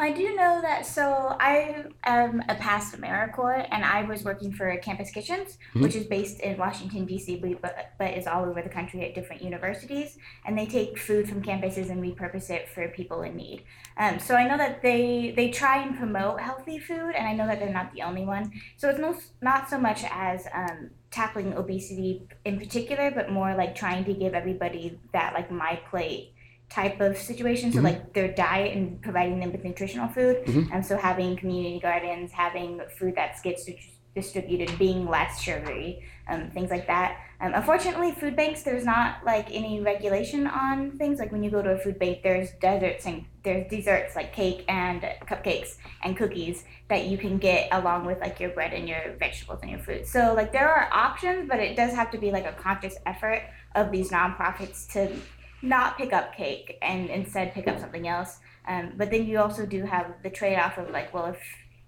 I 0.00 0.12
do 0.12 0.36
know 0.36 0.60
that. 0.62 0.86
So 0.86 1.36
I 1.40 1.86
am 2.04 2.40
a 2.48 2.54
past 2.54 2.94
AmeriCorps, 2.94 3.66
and 3.72 3.84
I 3.84 4.04
was 4.04 4.22
working 4.22 4.52
for 4.52 4.76
Campus 4.76 5.10
Kitchens, 5.10 5.58
Mhm. 5.74 5.82
which 5.82 5.96
is 5.96 6.06
based 6.06 6.38
in 6.38 6.56
Washington 6.56 7.06
D.C., 7.06 7.40
but- 7.42 7.60
but 7.60 7.74
but 7.98 8.16
is 8.16 8.28
all 8.28 8.44
over 8.44 8.62
the 8.62 8.68
country 8.68 9.04
at 9.04 9.16
different 9.16 9.42
universities. 9.42 10.16
And 10.46 10.56
they 10.56 10.66
take 10.66 10.96
food 10.96 11.28
from 11.28 11.42
campuses 11.42 11.90
and 11.90 12.00
repurpose 12.00 12.48
it 12.50 12.68
for 12.68 12.86
people 12.86 13.22
in 13.22 13.34
need. 13.34 13.64
Um, 13.96 14.20
so 14.20 14.36
I 14.36 14.46
know 14.46 14.56
that 14.56 14.82
they 14.82 15.32
they 15.34 15.50
try 15.50 15.82
and 15.82 15.98
promote 15.98 16.40
healthy 16.40 16.78
food, 16.78 17.16
and 17.16 17.26
I 17.26 17.32
know 17.34 17.48
that 17.48 17.58
they're 17.58 17.78
not 17.80 17.92
the 17.92 18.02
only 18.02 18.24
one. 18.24 18.52
So 18.76 18.88
it's 18.90 19.00
no, 19.00 19.16
not 19.42 19.68
so 19.68 19.78
much 19.78 20.04
as 20.08 20.46
um, 20.54 20.90
tackling 21.10 21.54
obesity 21.54 22.28
in 22.44 22.58
particular, 22.58 23.10
but 23.10 23.30
more 23.30 23.54
like 23.54 23.74
trying 23.74 24.04
to 24.04 24.12
give 24.14 24.34
everybody 24.34 24.98
that 25.12 25.32
like 25.34 25.50
my 25.50 25.80
plate 25.90 26.34
type 26.68 27.00
of 27.00 27.16
situation. 27.16 27.72
So 27.72 27.80
Mhm. 27.80 27.84
like 27.84 28.12
their 28.12 28.28
diet 28.28 28.76
and 28.76 29.00
providing 29.00 29.40
them 29.40 29.52
with 29.52 29.64
nutritional 29.64 30.08
food. 30.08 30.44
Mhm. 30.44 30.68
And 30.72 30.84
so 30.84 30.98
having 30.98 31.36
community 31.36 31.80
gardens, 31.80 32.30
having 32.32 32.80
food 32.98 33.14
that 33.16 33.42
gets 33.42 33.68
distributed 34.14 34.78
being 34.78 35.08
less 35.08 35.40
sugary, 35.40 36.02
um, 36.28 36.50
things 36.50 36.70
like 36.70 36.86
that. 36.86 37.16
Um, 37.40 37.54
unfortunately, 37.54 38.12
food 38.12 38.34
banks 38.34 38.62
there's 38.62 38.84
not 38.84 39.24
like 39.24 39.54
any 39.54 39.80
regulation 39.80 40.48
on 40.48 40.98
things. 40.98 41.20
Like 41.20 41.30
when 41.30 41.44
you 41.44 41.50
go 41.50 41.62
to 41.62 41.70
a 41.70 41.78
food 41.78 41.98
bank, 41.98 42.22
there's 42.24 42.50
desserts 42.60 43.06
and 43.06 43.24
there's 43.44 43.68
desserts 43.70 44.16
like 44.16 44.32
cake 44.32 44.64
and 44.68 45.02
cupcakes 45.24 45.76
and 46.02 46.16
cookies 46.16 46.64
that 46.88 47.06
you 47.06 47.16
can 47.16 47.38
get 47.38 47.68
along 47.70 48.06
with 48.06 48.18
like 48.20 48.40
your 48.40 48.50
bread 48.50 48.72
and 48.72 48.88
your 48.88 49.14
vegetables 49.20 49.60
and 49.62 49.70
your 49.70 49.80
fruit. 49.80 50.06
So 50.06 50.34
like 50.34 50.52
there 50.52 50.68
are 50.68 50.88
options, 50.92 51.48
but 51.48 51.60
it 51.60 51.76
does 51.76 51.94
have 51.94 52.10
to 52.10 52.18
be 52.18 52.32
like 52.32 52.44
a 52.44 52.52
conscious 52.52 52.96
effort 53.06 53.42
of 53.76 53.92
these 53.92 54.10
nonprofits 54.10 54.90
to 54.92 55.14
not 55.62 55.96
pick 55.96 56.12
up 56.12 56.34
cake 56.34 56.76
and 56.82 57.08
instead 57.08 57.52
pick 57.52 57.68
up 57.68 57.78
something 57.78 58.08
else. 58.08 58.38
Um, 58.66 58.94
but 58.96 59.10
then 59.10 59.26
you 59.26 59.38
also 59.38 59.64
do 59.64 59.84
have 59.84 60.12
the 60.22 60.30
trade 60.30 60.56
off 60.56 60.76
of 60.76 60.90
like, 60.90 61.14
well, 61.14 61.26
if 61.26 61.40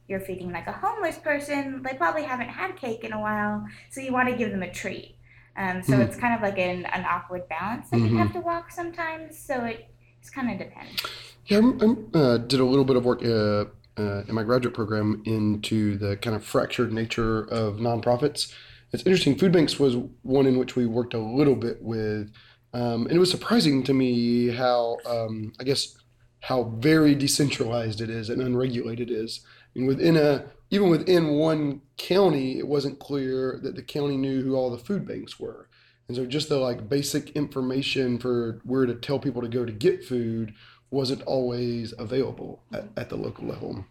you're 0.08 0.20
feeding 0.20 0.50
like 0.52 0.66
a 0.66 0.72
homeless 0.72 1.18
person, 1.18 1.82
they 1.82 1.94
probably 1.94 2.22
haven't 2.22 2.48
had 2.48 2.76
cake 2.76 3.04
in 3.04 3.12
a 3.12 3.20
while, 3.20 3.64
so 3.90 4.00
you 4.00 4.12
want 4.12 4.28
to 4.28 4.36
give 4.36 4.50
them 4.50 4.62
a 4.62 4.72
treat. 4.72 5.14
Um, 5.56 5.82
so 5.82 5.92
Mhm. 5.94 6.00
it's 6.06 6.16
kind 6.16 6.34
of 6.34 6.40
like 6.42 6.58
an, 6.58 6.86
an 6.86 7.04
awkward 7.04 7.48
balance 7.48 7.90
that 7.90 7.98
Mhm. 8.00 8.10
you 8.10 8.16
have 8.18 8.32
to 8.32 8.40
walk 8.40 8.70
sometimes. 8.70 9.38
So 9.38 9.64
it 9.64 9.86
just 10.22 10.34
kind 10.34 10.50
of 10.50 10.58
depends. 10.58 11.02
Yeah, 11.46 11.58
I'm, 11.58 11.80
I'm, 11.80 12.10
uh, 12.14 12.38
did 12.38 12.60
a 12.60 12.64
little 12.64 12.84
bit 12.84 12.96
of 12.96 13.04
work 13.04 13.22
uh, 13.24 13.64
uh, 14.00 14.22
in 14.28 14.34
my 14.34 14.44
graduate 14.44 14.74
program 14.74 15.22
into 15.26 15.96
the 15.98 16.16
kind 16.16 16.34
of 16.36 16.44
fractured 16.44 16.92
nature 16.92 17.42
of 17.44 17.76
nonprofits. 17.76 18.52
It's 18.92 19.04
interesting. 19.04 19.36
Food 19.36 19.52
banks 19.52 19.78
was 19.78 19.96
one 20.22 20.46
in 20.46 20.58
which 20.58 20.76
we 20.76 20.86
worked 20.86 21.14
a 21.14 21.18
little 21.18 21.56
bit 21.56 21.82
with, 21.82 22.32
um, 22.72 23.06
and 23.06 23.12
it 23.12 23.18
was 23.18 23.30
surprising 23.30 23.82
to 23.84 23.94
me 23.94 24.48
how, 24.48 24.98
um, 25.06 25.52
I 25.60 25.64
guess, 25.64 25.96
how 26.40 26.64
very 26.78 27.14
decentralized 27.14 28.00
it 28.00 28.08
is 28.10 28.30
and 28.30 28.40
unregulated 28.40 29.10
it 29.10 29.14
is. 29.14 29.44
And 29.74 29.86
within 29.86 30.16
a 30.16 30.44
even 30.70 30.88
within 30.88 31.33
one 31.33 31.83
county, 31.96 32.59
it 32.59 32.66
wasn't 32.66 33.00
clear 33.00 33.59
that 33.62 33.74
the 33.74 33.83
county 33.83 34.16
knew 34.16 34.42
who 34.42 34.54
all 34.54 34.70
the 34.70 34.78
food 34.78 35.06
banks 35.06 35.38
were. 35.38 35.68
And 36.09 36.16
so 36.16 36.26
just 36.26 36.48
the 36.48 36.59
like 36.59 36.88
basic 36.88 37.30
information 37.30 38.18
for 38.18 38.61
where 38.64 38.87
to 38.87 38.94
tell 38.94 39.18
people 39.18 39.42
to 39.42 39.48
go 39.48 39.64
to 39.64 39.72
get 39.72 40.04
food 40.04 40.54
wasn't 40.90 41.22
always 41.22 41.94
available 41.98 42.62
at, 42.72 42.85
at 42.96 43.09
the 43.09 43.16
local 43.16 43.46
level. 43.46 43.85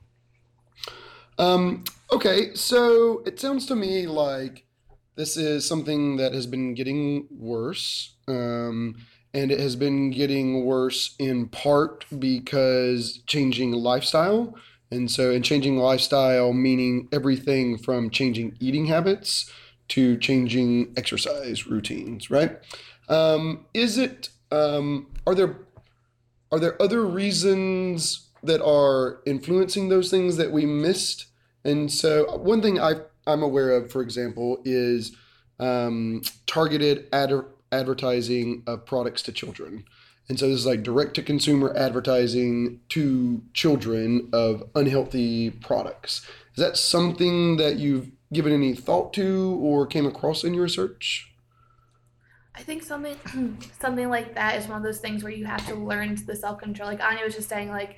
Um, 1.38 1.86
okay, 2.12 2.54
so 2.56 3.24
it 3.26 3.40
sounds 3.40 3.66
to 3.68 3.76
me 3.76 4.06
like 4.06 4.66
this 5.16 5.38
is 5.38 5.66
something 5.66 6.18
that 6.18 6.34
has 6.34 6.46
been 6.46 6.74
getting 6.74 7.28
worse. 7.32 8.16
Um, 8.28 8.96
and 9.34 9.52
it 9.52 9.60
has 9.60 9.76
been 9.76 10.10
getting 10.10 10.66
worse 10.66 11.16
in 11.20 11.48
part 11.48 12.06
because 12.18 13.22
changing 13.28 13.72
lifestyle. 13.72 14.56
And 14.92 15.10
so, 15.10 15.32
in 15.32 15.44
changing 15.44 15.78
lifestyle, 15.78 16.54
meaning 16.54 17.08
everything 17.12 17.78
from 17.78 18.10
changing 18.10 18.58
eating 18.60 18.88
habits 18.88 19.52
to 19.90 20.18
changing 20.18 20.94
exercise 20.98 21.68
routines, 21.68 22.30
right? 22.30 22.60
Um, 23.08 23.66
is 23.74 23.98
it, 23.98 24.30
um, 24.52 25.08
are 25.26 25.36
there, 25.36 25.58
are 26.52 26.60
there 26.60 26.82
other 26.82 27.06
reasons 27.06 28.30
that 28.44 28.64
are 28.64 29.22
influencing 29.26 29.90
those 29.90 30.10
things 30.10 30.38
that 30.38 30.52
we 30.52 30.66
missed? 30.66 31.26
And 31.64 31.92
so, 31.92 32.38
one 32.38 32.62
thing 32.62 32.80
I, 32.80 32.94
I'm 33.28 33.44
aware 33.44 33.72
of, 33.72 33.92
for 33.92 34.02
example, 34.02 34.60
is 34.66 35.16
um, 35.60 36.22
targeted 36.48 37.08
ad- 37.14 37.46
advertising 37.72 38.64
of 38.66 38.86
products 38.86 39.22
to 39.24 39.32
children. 39.32 39.86
And 40.30 40.40
so 40.40 40.48
this 40.48 40.60
is 40.60 40.66
like 40.66 40.84
direct 40.84 41.16
to 41.16 41.24
consumer 41.24 41.74
advertising 41.76 42.80
to 42.90 43.42
children 43.54 44.30
of 44.32 44.64
unhealthy 44.76 45.50
products. 45.50 46.26
Is 46.56 46.64
that 46.64 46.78
something 46.78 47.58
that 47.58 47.78
you've 47.78 48.12
given 48.32 48.54
any 48.54 48.76
thought 48.76 49.12
to 49.14 49.60
or 49.60 49.88
came 49.88 50.06
across 50.06 50.44
in 50.44 50.54
your 50.54 50.64
research? 50.64 51.32
I 52.54 52.62
think 52.62 52.84
something 52.84 53.18
something 53.82 54.10
like 54.10 54.36
that 54.36 54.58
is 54.58 54.68
one 54.68 54.78
of 54.78 54.84
those 54.84 55.00
things 55.00 55.24
where 55.24 55.34
you 55.34 55.46
have 55.46 55.66
to 55.68 55.76
learn 55.76 56.16
the 56.26 56.36
self 56.36 56.60
control. 56.60 56.90
Like 56.90 57.04
Anya 57.04 57.24
was 57.24 57.34
just 57.36 57.50
saying, 57.50 57.70
like 57.70 57.98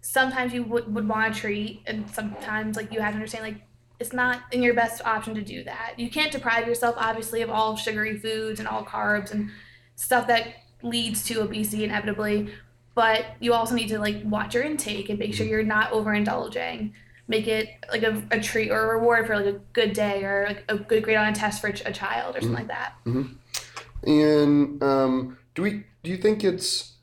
sometimes 0.00 0.54
you 0.54 0.62
would, 0.62 0.94
would 0.94 1.06
want 1.06 1.36
a 1.36 1.38
treat, 1.38 1.82
and 1.86 2.08
sometimes 2.10 2.76
like 2.76 2.92
you 2.92 3.00
have 3.00 3.12
to 3.12 3.16
understand 3.16 3.44
like 3.44 3.62
it's 3.98 4.12
not 4.12 4.42
in 4.52 4.62
your 4.62 4.74
best 4.74 5.04
option 5.04 5.34
to 5.34 5.42
do 5.42 5.64
that. 5.64 5.94
You 5.98 6.08
can't 6.08 6.32
deprive 6.32 6.66
yourself 6.66 6.94
obviously 6.98 7.42
of 7.42 7.50
all 7.50 7.76
sugary 7.76 8.18
foods 8.18 8.60
and 8.60 8.68
all 8.68 8.84
carbs 8.84 9.32
and 9.32 9.50
stuff 9.96 10.26
that 10.28 10.54
leads 10.82 11.24
to 11.24 11.40
obesity 11.40 11.84
inevitably. 11.84 12.50
But 12.94 13.26
you 13.40 13.52
also 13.52 13.74
need 13.74 13.88
to 13.88 13.98
like 13.98 14.22
watch 14.24 14.54
your 14.54 14.62
intake 14.62 15.10
and 15.10 15.18
make 15.18 15.34
sure 15.34 15.44
mm-hmm. 15.44 15.52
you're 15.52 15.62
not 15.62 15.90
overindulging. 15.90 16.92
Make 17.28 17.48
it 17.48 17.68
like 17.90 18.02
a, 18.02 18.22
a 18.30 18.40
treat 18.40 18.70
or 18.70 18.92
a 18.92 18.98
reward 18.98 19.26
for 19.26 19.36
like 19.36 19.46
a 19.46 19.60
good 19.72 19.92
day 19.92 20.24
or 20.24 20.46
like 20.48 20.64
a 20.68 20.76
good 20.76 21.02
grade 21.02 21.16
on 21.16 21.28
a 21.28 21.34
test 21.34 21.60
for 21.60 21.66
a 21.66 21.92
child 21.92 22.36
or 22.36 22.40
something 22.40 22.56
mm-hmm. 22.56 22.68
like 22.68 22.68
that. 22.68 22.94
Mm-hmm. 23.04 24.08
And 24.08 24.82
um, 24.82 25.38
do 25.54 25.62
we 25.62 25.84
do 26.02 26.10
you 26.10 26.16
think 26.16 26.44
it's 26.44 26.94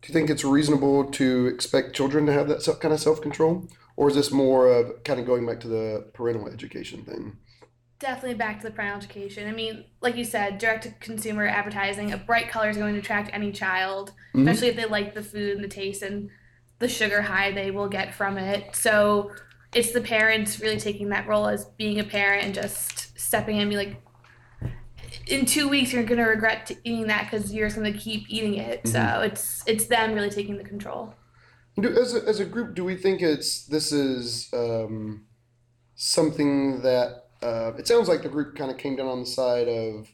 do 0.00 0.08
you 0.08 0.12
think 0.12 0.30
it's 0.30 0.44
reasonable 0.44 1.04
to 1.12 1.46
expect 1.46 1.94
children 1.94 2.26
to 2.26 2.32
have 2.32 2.48
that 2.48 2.62
self, 2.62 2.80
kind 2.80 2.92
of 2.92 3.00
self 3.00 3.20
control, 3.20 3.68
or 3.96 4.08
is 4.08 4.14
this 4.14 4.30
more 4.30 4.68
of 4.68 5.02
kind 5.04 5.20
of 5.20 5.26
going 5.26 5.46
back 5.46 5.60
to 5.60 5.68
the 5.68 6.06
parental 6.12 6.48
education 6.48 7.04
thing? 7.04 7.36
Definitely 8.00 8.34
back 8.34 8.60
to 8.60 8.66
the 8.66 8.72
parental 8.72 8.98
education. 8.98 9.48
I 9.48 9.52
mean, 9.52 9.84
like 10.00 10.16
you 10.16 10.24
said, 10.24 10.58
direct 10.58 10.82
to 10.82 10.90
consumer 11.00 11.46
advertising, 11.46 12.12
a 12.12 12.16
bright 12.16 12.50
color 12.50 12.68
is 12.68 12.76
going 12.76 12.94
to 12.94 13.00
attract 13.00 13.30
any 13.32 13.52
child, 13.52 14.12
Mhm. 14.34 14.42
especially 14.42 14.68
if 14.68 14.76
they 14.76 14.84
like 14.84 15.14
the 15.14 15.22
food 15.22 15.54
and 15.56 15.64
the 15.64 15.68
taste 15.68 16.02
and 16.02 16.28
the 16.80 16.88
sugar 16.88 17.22
high 17.22 17.52
they 17.52 17.70
will 17.70 17.88
get 17.88 18.12
from 18.12 18.36
it. 18.36 18.74
So 18.74 19.30
it's 19.74 19.92
the 19.92 20.00
parents 20.00 20.60
really 20.60 20.78
taking 20.78 21.10
that 21.10 21.26
role 21.28 21.46
as 21.46 21.64
being 21.64 22.00
a 22.00 22.04
parent 22.04 22.44
and 22.44 22.54
just 22.54 23.18
stepping 23.18 23.56
in 23.56 23.62
and 23.62 23.70
be 23.70 23.76
like, 23.76 23.96
in 25.28 25.46
two 25.46 25.68
weeks 25.68 25.92
you're 25.92 26.02
gonna 26.02 26.26
regret 26.26 26.70
eating 26.82 27.06
that 27.06 27.30
because 27.30 27.54
you're 27.54 27.68
just 27.68 27.76
gonna 27.76 27.92
keep 27.92 28.24
eating 28.28 28.54
it. 28.56 28.86
So 28.86 29.20
it's 29.24 29.62
it's 29.66 29.86
them 29.86 30.14
really 30.14 30.30
taking 30.30 30.58
the 30.58 30.64
control. 30.64 31.14
Do, 31.80 31.88
as, 31.96 32.14
a, 32.14 32.28
as 32.28 32.38
a 32.40 32.44
group, 32.44 32.74
do 32.74 32.84
we 32.84 32.96
think 32.96 33.22
it's 33.22 33.64
this 33.66 33.90
is 33.92 34.48
um, 34.52 35.24
something 35.94 36.82
that 36.82 37.23
uh, 37.44 37.72
it 37.76 37.86
sounds 37.86 38.08
like 38.08 38.22
the 38.22 38.28
group 38.28 38.56
kind 38.56 38.70
of 38.70 38.78
came 38.78 38.96
down 38.96 39.06
on 39.06 39.20
the 39.20 39.26
side 39.26 39.68
of 39.68 40.08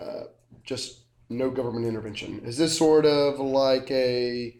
uh, 0.00 0.24
just 0.64 1.02
no 1.30 1.48
government 1.48 1.86
intervention? 1.86 2.40
Is 2.44 2.58
this 2.58 2.76
sort 2.76 3.06
of 3.06 3.38
like 3.38 3.88
a 3.90 4.56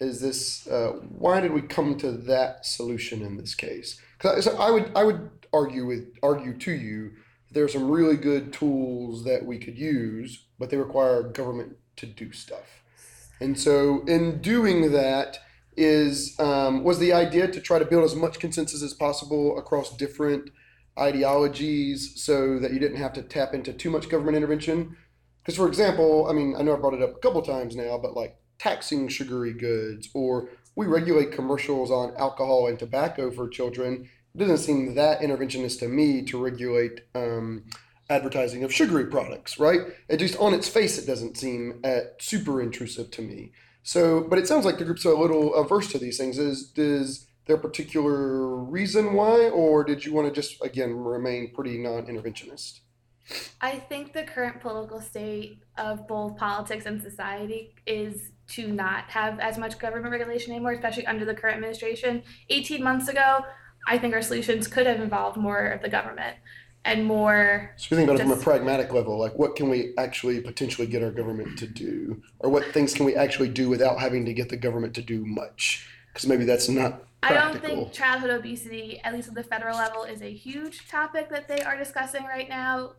is 0.00 0.20
this 0.20 0.66
uh, 0.66 0.92
why 1.16 1.40
did 1.40 1.52
we 1.52 1.62
come 1.62 1.96
to 1.98 2.10
that 2.10 2.66
solution 2.66 3.22
in 3.22 3.36
this 3.36 3.54
case? 3.54 4.00
Because 4.18 4.48
I 4.48 4.70
would 4.70 4.90
I 4.96 5.04
would 5.04 5.30
argue 5.52 5.86
with 5.86 6.16
argue 6.24 6.58
to 6.58 6.72
you 6.72 7.12
that 7.46 7.54
there 7.54 7.64
are 7.64 7.68
some 7.68 7.88
really 7.88 8.16
good 8.16 8.52
tools 8.52 9.24
that 9.24 9.46
we 9.46 9.58
could 9.58 9.78
use, 9.78 10.46
but 10.58 10.70
they 10.70 10.76
require 10.76 11.22
government 11.22 11.76
to 11.96 12.06
do 12.06 12.32
stuff. 12.32 12.82
And 13.40 13.58
so 13.58 14.02
in 14.06 14.40
doing 14.42 14.90
that 14.90 15.38
is 15.76 16.38
um, 16.40 16.82
was 16.82 16.98
the 16.98 17.12
idea 17.12 17.46
to 17.46 17.60
try 17.60 17.78
to 17.78 17.84
build 17.84 18.04
as 18.04 18.16
much 18.16 18.40
consensus 18.40 18.82
as 18.82 18.92
possible 18.92 19.56
across 19.56 19.96
different 19.96 20.50
ideologies 20.98 22.22
so 22.22 22.58
that 22.58 22.72
you 22.72 22.78
didn't 22.78 22.98
have 22.98 23.12
to 23.14 23.22
tap 23.22 23.54
into 23.54 23.72
too 23.72 23.90
much 23.90 24.08
government 24.08 24.36
intervention. 24.36 24.96
Because 25.42 25.56
for 25.56 25.68
example 25.68 26.26
i 26.28 26.32
mean 26.32 26.54
i 26.58 26.62
know 26.62 26.74
i 26.74 26.78
brought 26.78 26.94
it 26.94 27.02
up 27.02 27.16
a 27.16 27.18
couple 27.18 27.42
times 27.42 27.76
now 27.76 27.98
but 27.98 28.16
like 28.16 28.38
taxing 28.58 29.08
sugary 29.08 29.52
goods 29.52 30.08
or 30.14 30.48
we 30.76 30.86
regulate 30.86 31.32
commercials 31.32 31.90
on 31.90 32.14
alcohol 32.16 32.66
and 32.66 32.78
tobacco 32.78 33.30
for 33.30 33.48
children. 33.48 34.08
It 34.34 34.38
doesn't 34.38 34.58
seem 34.58 34.94
that 34.94 35.20
interventionist 35.20 35.78
to 35.80 35.88
me 35.88 36.22
to 36.24 36.42
regulate 36.42 37.02
um, 37.14 37.64
advertising 38.10 38.64
of 38.64 38.72
sugary 38.72 39.06
products 39.06 39.58
right? 39.58 39.80
At 40.08 40.20
least 40.20 40.38
on 40.38 40.54
its 40.54 40.68
face 40.68 40.98
it 40.98 41.06
doesn't 41.06 41.36
seem 41.36 41.80
uh, 41.84 42.00
super 42.18 42.60
intrusive 42.62 43.10
to 43.12 43.22
me. 43.22 43.52
So, 43.82 44.22
but 44.22 44.38
it 44.38 44.48
sounds 44.48 44.64
like 44.64 44.78
the 44.78 44.84
group's 44.84 45.04
are 45.04 45.12
a 45.12 45.20
little 45.20 45.54
averse 45.54 45.92
to 45.92 45.98
these 45.98 46.16
things. 46.16 46.38
Is 46.38 46.72
is 46.76 47.26
there 47.46 47.56
a 47.56 47.58
particular 47.58 48.56
reason 48.56 49.14
why, 49.14 49.48
or 49.50 49.84
did 49.84 50.04
you 50.04 50.12
want 50.12 50.26
to 50.28 50.40
just 50.40 50.62
again 50.62 50.94
remain 50.96 51.52
pretty 51.54 51.78
non-interventionist? 51.78 52.80
I 53.60 53.76
think 53.76 54.12
the 54.12 54.24
current 54.24 54.60
political 54.60 55.00
state 55.00 55.60
of 55.78 56.06
both 56.06 56.36
politics 56.36 56.84
and 56.84 57.00
society 57.02 57.74
is 57.86 58.32
to 58.48 58.68
not 58.68 59.04
have 59.10 59.40
as 59.40 59.56
much 59.56 59.78
government 59.78 60.12
regulation 60.12 60.52
anymore, 60.52 60.72
especially 60.72 61.06
under 61.06 61.24
the 61.24 61.34
current 61.34 61.56
administration. 61.56 62.22
18 62.50 62.82
months 62.82 63.08
ago, 63.08 63.44
I 63.88 63.98
think 63.98 64.14
our 64.14 64.22
solutions 64.22 64.68
could 64.68 64.86
have 64.86 65.00
involved 65.00 65.38
more 65.38 65.68
of 65.68 65.80
the 65.80 65.88
government 65.88 66.36
and 66.84 67.06
more. 67.06 67.72
So 67.76 67.88
we 67.90 67.96
think 67.96 68.10
about 68.10 68.20
it 68.20 68.24
from 68.24 68.38
a 68.38 68.42
pragmatic 68.42 68.92
level, 68.92 69.18
like 69.18 69.38
what 69.38 69.56
can 69.56 69.70
we 69.70 69.94
actually 69.96 70.40
potentially 70.42 70.86
get 70.86 71.02
our 71.02 71.10
government 71.10 71.58
to 71.58 71.66
do, 71.66 72.22
or 72.40 72.50
what 72.50 72.66
things 72.72 72.92
can 72.92 73.06
we 73.06 73.16
actually 73.16 73.48
do 73.48 73.70
without 73.70 73.98
having 73.98 74.26
to 74.26 74.34
get 74.34 74.50
the 74.50 74.56
government 74.58 74.94
to 74.96 75.02
do 75.02 75.24
much? 75.24 75.88
Because 76.12 76.28
maybe 76.28 76.44
that's 76.44 76.68
not 76.68 77.03
I 77.24 77.32
don't 77.32 77.60
think 77.60 77.92
childhood 77.92 78.30
obesity, 78.30 79.00
at 79.02 79.14
least 79.14 79.28
at 79.28 79.34
the 79.34 79.42
federal 79.42 79.76
level, 79.76 80.04
is 80.04 80.22
a 80.22 80.32
huge 80.32 80.88
topic 80.88 81.30
that 81.30 81.48
they 81.48 81.60
are 81.62 81.76
discussing 81.76 82.24
right 82.24 82.48
now, 82.48 82.92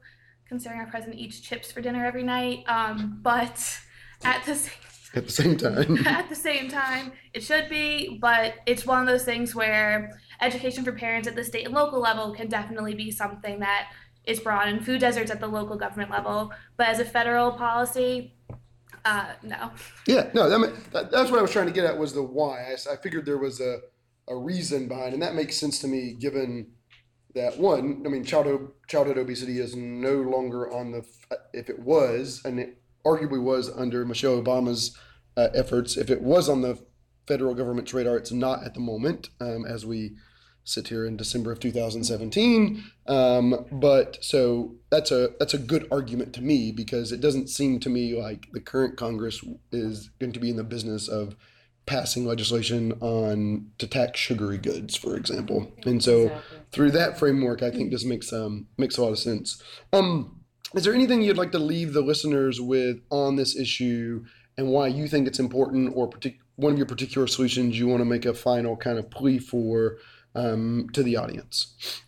considering 0.48 0.82
our 0.82 0.88
president 0.88 1.20
eats 1.20 1.40
chips 1.40 1.72
for 1.72 1.82
dinner 1.82 2.06
every 2.06 2.24
night. 2.24 2.64
Um, 2.68 3.20
but 3.22 3.80
at 4.24 4.44
the 4.46 4.56
same 4.56 4.74
At 5.14 5.26
the 5.26 5.32
same 5.32 5.58
time, 5.58 5.98
at 6.08 6.28
the 6.28 6.36
same 6.36 6.70
time, 6.70 7.14
it 7.34 7.42
should 7.44 7.70
be, 7.70 8.18
but 8.20 8.56
it's 8.66 8.86
one 8.86 9.00
of 9.00 9.08
those 9.08 9.24
things 9.24 9.56
where 9.56 10.20
education 10.42 10.84
for 10.84 10.92
parents 10.92 11.28
at 11.28 11.36
the 11.36 11.44
state 11.44 11.66
and 11.66 11.74
local 11.74 12.00
level 12.00 12.34
can 12.34 12.48
definitely 12.50 12.96
be 12.96 13.12
something 13.12 13.60
that 13.60 13.92
is 14.26 14.40
brought 14.40 14.68
in 14.68 14.82
food 14.82 15.00
deserts 15.00 15.32
at 15.32 15.40
the 15.40 15.48
local 15.48 15.78
government 15.78 16.10
level. 16.12 16.52
But 16.78 16.88
as 16.88 17.00
a 17.00 17.06
federal 17.06 17.52
policy, 17.52 18.34
uh, 19.06 19.34
no. 19.44 19.72
Yeah, 20.08 20.30
no, 20.34 20.50
that, 20.50 20.60
ma- 20.60 20.76
that, 20.92 21.12
that's 21.12 21.30
what 21.30 21.40
I 21.40 21.42
was 21.44 21.52
trying 21.52 21.68
to 21.68 21.72
get 21.72 21.86
at 21.86 21.98
was 21.98 22.14
the 22.14 22.24
why. 22.24 22.74
I 22.92 22.96
figured 22.98 23.26
there 23.26 23.38
was 23.38 23.62
a, 23.62 23.80
a 24.28 24.36
reason 24.36 24.88
behind, 24.88 25.14
and 25.14 25.22
that 25.22 25.36
makes 25.36 25.58
sense 25.58 25.80
to 25.80 25.88
me 25.88 26.14
given 26.14 26.72
that 27.34 27.60
one. 27.60 28.04
I 28.06 28.10
mean, 28.10 28.24
childhood 28.24 28.72
childhood 28.88 29.18
obesity 29.18 29.60
is 29.60 29.76
no 29.76 30.16
longer 30.16 30.72
on 30.72 30.92
the. 30.92 31.06
If 31.54 31.70
it 31.70 31.80
was, 31.80 32.42
and 32.46 32.60
it 32.60 32.78
arguably 33.06 33.42
was 33.42 33.70
under 33.70 34.06
Michelle 34.06 34.42
Obama's 34.42 34.98
uh, 35.38 35.50
efforts, 35.54 35.98
if 35.98 36.10
it 36.10 36.22
was 36.22 36.50
on 36.50 36.62
the 36.62 36.80
federal 37.28 37.54
government's 37.54 37.94
radar, 37.94 38.18
it's 38.18 38.32
not 38.32 38.64
at 38.64 38.74
the 38.74 38.80
moment. 38.80 39.30
Um, 39.40 39.66
as 39.66 39.86
we 39.86 40.16
sit 40.66 40.88
here 40.88 41.06
in 41.06 41.16
December 41.16 41.52
of 41.52 41.60
2017. 41.60 42.84
Um, 43.08 43.66
but 43.72 44.18
so 44.22 44.76
that's 44.90 45.12
a 45.12 45.30
that's 45.40 45.54
a 45.54 45.60
good 45.60 45.88
argument 45.92 46.34
to 46.34 46.42
me 46.42 46.72
because 46.72 47.12
it 47.12 47.22
doesn't 47.22 47.50
seem 47.50 47.80
to 47.82 47.90
me 47.90 48.20
like 48.20 48.48
the 48.52 48.60
current 48.60 48.98
Congress 48.98 49.42
is 49.72 50.10
going 50.20 50.34
to 50.34 50.40
be 50.40 50.50
in 50.50 50.58
the 50.58 50.64
business 50.64 51.08
of 51.08 51.36
passing 51.86 52.26
legislation 52.26 52.93
on 53.02 53.67
to 53.78 53.88
tax 53.88 54.19
sugary 54.19 54.58
goods, 54.58 54.95
for 54.95 55.15
example. 55.15 55.71
And 55.86 56.04
so 56.04 56.24
Exactly. 56.24 56.58
through 56.71 56.91
that 56.91 57.19
framework, 57.19 57.62
I 57.62 57.69
think 57.71 57.91
this 57.91 58.04
makes 58.06 58.34
um 58.34 58.67
makes 58.78 58.98
a 58.98 59.04
lot 59.04 59.12
of 59.12 59.19
sense. 59.19 59.62
Um, 59.93 60.41
is 60.74 60.84
there 60.84 60.93
anything 60.93 61.21
you'd 61.21 61.38
like 61.38 61.52
to 61.52 61.60
leave 61.60 61.93
the 61.93 62.02
listeners 62.02 62.60
with 62.60 62.98
on 63.10 63.36
this 63.36 63.56
issue 63.56 64.26
and 64.58 64.67
why 64.69 64.88
you 64.88 65.08
think 65.08 65.28
it's 65.28 65.39
important, 65.39 65.93
or 65.95 66.10
partic- 66.10 66.39
one 66.56 66.71
of 66.71 66.78
your 66.78 66.88
particular 66.88 67.28
solutions 67.28 67.78
you 67.78 67.88
want 67.88 68.02
to 68.02 68.06
make 68.06 68.26
a 68.26 68.34
final 68.34 68.76
kind 68.76 68.98
of 68.98 69.10
plea 69.10 69.38
for 69.38 69.98
um, 70.34 70.88
to 70.93 71.04
the 71.04 71.15
audience? 71.17 72.02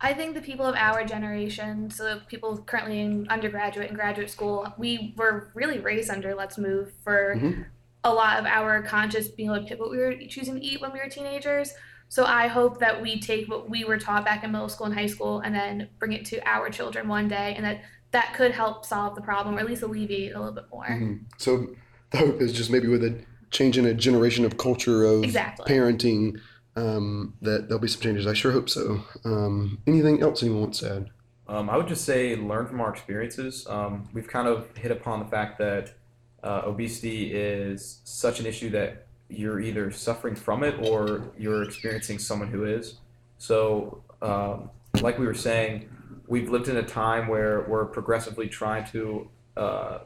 I 0.00 0.12
think 0.12 0.34
the 0.34 0.42
people 0.42 0.66
of 0.66 0.74
our 0.74 1.04
generation, 1.04 1.88
so 1.90 2.04
the 2.04 2.20
people 2.26 2.58
currently 2.58 3.00
in 3.00 3.26
undergraduate 3.30 3.88
and 3.88 3.96
graduate 3.96 4.28
school, 4.28 4.66
we 4.76 5.14
were 5.16 5.50
really 5.54 5.78
raised 5.78 6.10
under 6.10 6.34
Let's 6.34 6.58
Move 6.58 6.92
for 7.02 7.36
Mhm. 7.36 7.64
A 8.04 8.12
lot 8.12 8.38
of 8.38 8.44
our 8.46 8.82
conscious 8.82 9.28
being 9.28 9.50
able 9.50 9.60
to 9.62 9.66
pick 9.66 9.80
what 9.80 9.90
we 9.90 9.96
were 9.98 10.14
choosing 10.28 10.54
to 10.56 10.64
eat 10.64 10.80
when 10.80 10.92
we 10.92 10.98
were 10.98 11.08
teenagers. 11.08 11.72
So 12.08 12.24
I 12.26 12.46
hope 12.48 12.78
that 12.80 13.00
we 13.00 13.18
take 13.18 13.48
what 13.48 13.68
we 13.68 13.84
were 13.84 13.98
taught 13.98 14.24
back 14.24 14.44
in 14.44 14.52
middle 14.52 14.68
school 14.68 14.86
and 14.86 14.94
high 14.94 15.06
school 15.06 15.40
and 15.40 15.54
then 15.54 15.88
bring 15.98 16.12
it 16.12 16.24
to 16.26 16.46
our 16.48 16.68
children 16.70 17.08
one 17.08 17.28
day 17.28 17.54
and 17.56 17.64
that 17.64 17.80
that 18.12 18.34
could 18.36 18.52
help 18.52 18.84
solve 18.84 19.14
the 19.16 19.22
problem 19.22 19.56
or 19.56 19.60
at 19.60 19.66
least 19.66 19.82
alleviate 19.82 20.30
it 20.30 20.34
a 20.34 20.38
little 20.38 20.54
bit 20.54 20.66
more. 20.70 20.86
Mhm. 20.86 21.20
So 21.38 21.68
the 22.10 22.18
hope 22.18 22.40
is 22.40 22.52
just 22.52 22.70
maybe 22.70 22.86
with 22.88 23.02
a 23.02 23.18
change 23.50 23.78
in 23.78 23.86
a 23.86 23.94
generation 23.94 24.44
of 24.44 24.58
culture 24.58 25.04
of 25.04 25.24
Exactly. 25.24 25.64
parenting 25.66 26.38
um, 26.76 27.34
that 27.40 27.68
there'll 27.68 27.80
be 27.80 27.88
some 27.88 28.00
changes. 28.02 28.26
I 28.26 28.32
sure 28.34 28.50
hope 28.52 28.68
so. 28.68 29.00
Um, 29.24 29.78
anything 29.86 30.20
else 30.22 30.42
anyone 30.42 30.60
wants 30.62 30.80
to 30.80 30.90
add? 30.96 31.10
Um, 31.46 31.70
I 31.70 31.76
would 31.76 31.86
just 31.88 32.04
say 32.04 32.34
learn 32.36 32.66
from 32.66 32.80
our 32.80 32.90
experiences. 32.90 33.66
Um, 33.68 34.08
we've 34.12 34.26
kind 34.28 34.48
of 34.48 34.76
hit 34.76 34.90
upon 34.90 35.20
the 35.20 35.26
fact 35.26 35.58
that 35.58 35.94
uh, 36.44 36.62
obesity 36.66 37.32
is 37.32 38.00
such 38.04 38.38
an 38.38 38.46
issue 38.46 38.68
that 38.70 39.06
you're 39.28 39.60
either 39.60 39.90
suffering 39.90 40.36
from 40.36 40.62
it 40.62 40.74
or 40.78 41.32
you're 41.38 41.62
experiencing 41.62 42.18
someone 42.18 42.48
who 42.48 42.64
is. 42.64 42.98
So, 43.38 44.04
um, 44.20 44.70
like 45.00 45.18
we 45.18 45.26
were 45.26 45.34
saying, 45.34 45.88
we've 46.26 46.50
lived 46.50 46.68
in 46.68 46.76
a 46.76 46.82
time 46.82 47.28
where 47.28 47.62
we're 47.62 47.86
progressively 47.86 48.46
trying 48.48 48.84
to 48.92 49.28
uh, 49.56 49.98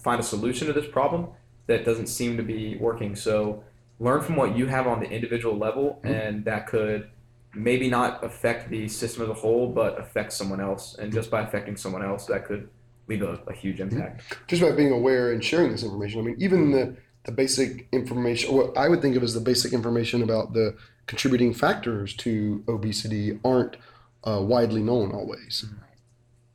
find 0.00 0.18
a 0.18 0.24
solution 0.24 0.66
to 0.68 0.72
this 0.72 0.86
problem 0.86 1.28
that 1.66 1.84
doesn't 1.84 2.06
seem 2.06 2.38
to 2.38 2.42
be 2.42 2.76
working. 2.76 3.14
So, 3.14 3.62
learn 4.00 4.22
from 4.22 4.36
what 4.36 4.56
you 4.56 4.66
have 4.66 4.86
on 4.86 5.00
the 5.00 5.10
individual 5.10 5.56
level, 5.56 6.00
and 6.02 6.44
that 6.46 6.66
could 6.66 7.10
maybe 7.54 7.90
not 7.90 8.24
affect 8.24 8.70
the 8.70 8.88
system 8.88 9.24
as 9.24 9.28
a 9.28 9.34
whole, 9.34 9.68
but 9.68 10.00
affect 10.00 10.32
someone 10.32 10.60
else. 10.60 10.96
And 10.98 11.12
just 11.12 11.30
by 11.30 11.42
affecting 11.42 11.76
someone 11.76 12.02
else, 12.02 12.24
that 12.26 12.46
could 12.46 12.68
leave 13.08 13.22
a, 13.22 13.40
a 13.46 13.52
huge 13.52 13.80
impact. 13.80 14.22
just 14.46 14.62
by 14.62 14.70
being 14.72 14.92
aware 14.92 15.32
and 15.32 15.42
sharing 15.42 15.70
this 15.72 15.82
information. 15.82 16.20
I 16.20 16.24
mean, 16.24 16.36
even 16.38 16.70
the 16.70 16.96
the 17.24 17.32
basic 17.32 17.88
information, 17.92 18.54
what 18.54 18.76
I 18.78 18.88
would 18.88 19.02
think 19.02 19.16
of 19.16 19.22
as 19.22 19.34
the 19.34 19.40
basic 19.40 19.72
information 19.72 20.22
about 20.22 20.54
the 20.54 20.76
contributing 21.06 21.52
factors 21.52 22.14
to 22.16 22.64
obesity 22.68 23.38
aren't 23.44 23.76
uh, 24.24 24.40
widely 24.42 24.82
known 24.82 25.12
always. 25.12 25.66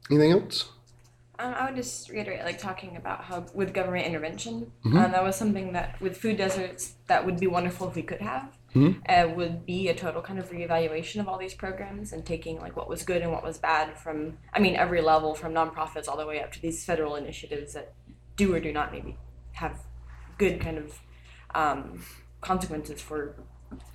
Anything 0.10 0.32
else? 0.32 0.70
Um, 1.40 1.54
I 1.54 1.66
would 1.66 1.76
just 1.76 2.10
reiterate, 2.10 2.44
like 2.44 2.58
talking 2.60 2.96
about 2.96 3.24
how 3.26 3.46
with 3.54 3.74
government 3.74 4.06
intervention, 4.08 4.72
Mhm. 4.86 5.04
um, 5.06 5.12
that 5.12 5.24
was 5.24 5.36
something 5.36 5.74
that 5.74 6.00
with 6.02 6.18
food 6.18 6.38
deserts 6.38 6.94
that 7.08 7.26
would 7.26 7.40
be 7.40 7.48
wonderful 7.48 7.88
if 7.90 7.96
we 7.96 8.02
could 8.04 8.22
have. 8.22 8.50
Mhm. 8.76 9.02
Uh, 9.08 9.34
would 9.36 9.66
be 9.66 9.88
a 9.90 9.96
total 9.96 10.22
kind 10.22 10.40
of 10.40 10.50
reevaluation 10.50 11.20
of 11.20 11.28
all 11.28 11.38
these 11.38 11.54
programs 11.54 12.12
and 12.12 12.26
taking 12.26 12.60
like 12.60 12.76
what 12.76 12.90
was 12.90 13.04
good 13.04 13.22
and 13.22 13.32
what 13.32 13.44
was 13.44 13.58
bad 13.58 13.98
from, 13.98 14.38
I 14.54 14.60
mean, 14.60 14.76
every 14.76 15.02
level 15.02 15.36
from 15.36 15.54
nonprofits 15.54 16.08
all 16.08 16.18
the 16.18 16.26
way 16.26 16.42
up 16.42 16.52
to 16.54 16.62
these 16.62 16.84
federal 16.84 17.16
initiatives 17.16 17.74
that 17.74 17.94
do 18.36 18.54
or 18.54 18.60
do 18.60 18.72
not 18.72 18.92
maybe 18.92 19.18
have 19.54 19.80
good 20.38 20.60
kind 20.60 20.78
of 20.78 21.00
um, 21.54 22.04
consequences 22.42 23.02
for 23.02 23.36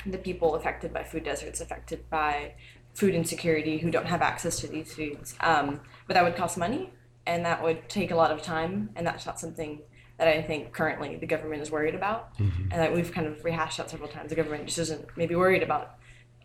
the 0.06 0.18
people 0.18 0.54
affected 0.54 0.92
by 0.92 1.02
food 1.02 1.24
deserts, 1.24 1.60
affected 1.60 2.08
by 2.08 2.54
food 2.94 3.14
insecurity, 3.14 3.78
who 3.78 3.90
don't 3.90 4.06
have 4.06 4.22
access 4.22 4.58
to 4.60 4.66
these 4.68 4.94
foods. 4.94 5.34
Um, 5.40 5.80
but 6.06 6.14
that 6.14 6.24
would 6.24 6.36
cost 6.36 6.56
money 6.56 6.92
and 7.26 7.44
that 7.44 7.62
would 7.62 7.88
take 7.88 8.10
a 8.10 8.16
lot 8.16 8.30
of 8.30 8.42
time 8.42 8.90
and 8.96 9.06
that's 9.06 9.26
not 9.26 9.38
something 9.38 9.82
that 10.18 10.28
I 10.28 10.42
think 10.42 10.72
currently 10.72 11.16
the 11.16 11.26
government 11.26 11.62
is 11.62 11.70
worried 11.70 11.94
about 11.94 12.32
and 12.38 12.70
that 12.72 12.92
we've 12.92 13.12
kind 13.12 13.26
of 13.26 13.44
rehashed 13.44 13.78
that 13.78 13.88
several 13.88 14.08
times. 14.08 14.30
The 14.30 14.36
government 14.36 14.66
just 14.66 14.78
isn't 14.78 15.06
maybe 15.16 15.34
worried 15.34 15.62
about 15.62 15.94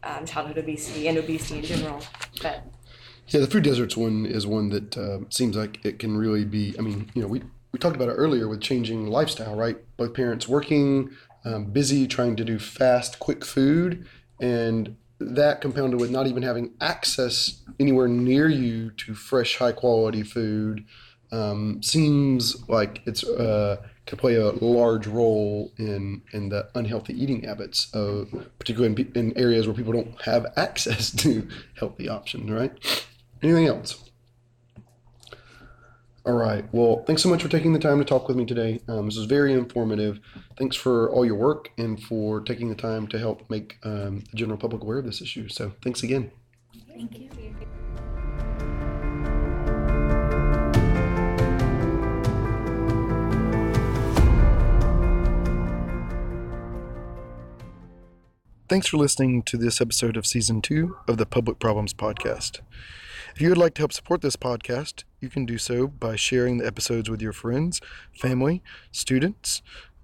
um, 0.04 0.26
childhood 0.26 0.58
obesity 0.58 1.08
and 1.08 1.18
obesity 1.18 1.60
in 1.60 1.66
general. 1.66 2.02
But 2.42 2.64
Yeah, 3.28 3.42
the 3.42 3.48
food 3.48 3.64
deserts 3.64 3.98
one 3.98 4.26
is 4.26 4.46
one 4.46 4.70
that 4.70 4.98
uh, 4.98 5.20
seems 5.30 5.58
like 5.58 5.84
it 5.84 5.98
can 6.00 6.16
really 6.16 6.46
be. 6.46 6.76
I 6.78 6.82
mean, 6.82 7.10
you 7.14 7.22
know, 7.22 7.28
we 7.28 7.42
we 7.72 7.80
talked 7.80 7.96
about 7.96 8.10
it 8.10 8.14
earlier 8.14 8.48
with 8.48 8.62
changing 8.62 9.08
lifestyle, 9.08 9.56
right? 9.56 9.78
Both 9.98 10.14
parents 10.14 10.48
working, 10.48 11.10
um, 11.44 11.66
busy, 11.66 12.06
trying 12.06 12.36
to 12.36 12.46
do 12.46 12.60
fast, 12.60 13.18
quick 13.18 13.44
food, 13.44 14.06
and 14.40 14.96
that 15.20 15.62
compounded 15.62 16.00
with 16.00 16.12
not 16.12 16.28
even 16.28 16.44
having 16.44 16.74
access 16.80 17.62
anywhere 17.80 18.08
near 18.08 18.48
you 18.50 18.92
to 18.92 19.16
fresh, 19.16 19.58
high 19.58 19.72
quality 19.72 20.22
food 20.22 20.86
um, 21.34 21.82
seems 21.82 22.68
like 22.70 23.02
it's 23.06 23.24
uh, 23.24 23.78
can 24.06 24.18
play 24.18 24.36
a 24.36 24.52
large 24.52 25.08
role 25.08 25.72
in 25.78 26.22
in 26.32 26.50
the 26.50 26.70
unhealthy 26.76 27.14
eating 27.22 27.44
habits 27.44 27.90
of 27.94 28.30
particularly 28.60 28.94
in, 28.94 29.12
in 29.16 29.38
areas 29.38 29.68
where 29.68 29.76
people 29.76 29.94
don't 29.94 30.22
have 30.22 30.46
access 30.58 31.12
to 31.12 31.48
healthy 31.78 32.08
options, 32.08 32.50
right? 32.52 32.72
Anything 33.42 33.68
else? 33.68 34.10
All 36.26 36.34
right. 36.34 36.64
Well, 36.72 37.04
thanks 37.06 37.22
so 37.22 37.28
much 37.28 37.44
for 37.44 37.50
taking 37.50 37.74
the 37.74 37.80
time 37.80 38.00
to 38.00 38.06
talk 38.06 38.30
with 38.30 38.38
me 38.38 38.46
today. 38.46 38.80
Um, 38.88 39.08
this 39.08 39.18
was 39.18 39.26
very 39.26 39.52
informative. 39.52 40.22
Thanks 40.58 40.78
for 40.78 41.12
all 41.12 41.26
your 41.26 41.36
work 41.36 41.72
and 41.78 42.02
for 42.02 42.40
taking 42.40 42.70
the 42.70 42.76
time 42.76 43.08
to 43.08 43.20
help 43.20 43.50
make 43.50 43.78
um, 43.84 44.24
the 44.32 44.38
general 44.38 44.58
public 44.58 44.84
aware 44.84 45.00
of 45.00 45.06
this 45.06 45.22
issue. 45.22 45.50
So, 45.50 45.74
thanks 45.84 46.02
again. 46.02 46.32
Thank 46.88 47.20
you. 47.20 47.30
Thanks 58.74 58.88
for 58.88 58.98
listening 58.98 59.44
to 59.44 59.56
this 59.56 59.80
episode 59.80 60.18
of 60.18 60.26
season 60.26 60.60
two 60.60 60.98
of 61.08 61.18
the 61.18 61.28
Public 61.28 61.60
Problems 61.60 61.94
Podcast. 61.94 62.62
If 63.36 63.40
you 63.40 63.50
would 63.50 63.58
like 63.60 63.76
to 63.76 63.82
help 63.82 63.94
support 63.94 64.22
this 64.22 64.36
podcast, 64.36 65.04
you 65.20 65.30
can 65.30 65.46
do 65.46 65.60
so 65.60 65.86
by 65.86 66.16
sharing 66.16 66.58
the 66.58 66.66
episodes 66.66 67.08
with 67.08 67.22
your 67.22 67.34
friends, 67.34 67.82
family, 68.20 68.64
students, 68.92 69.62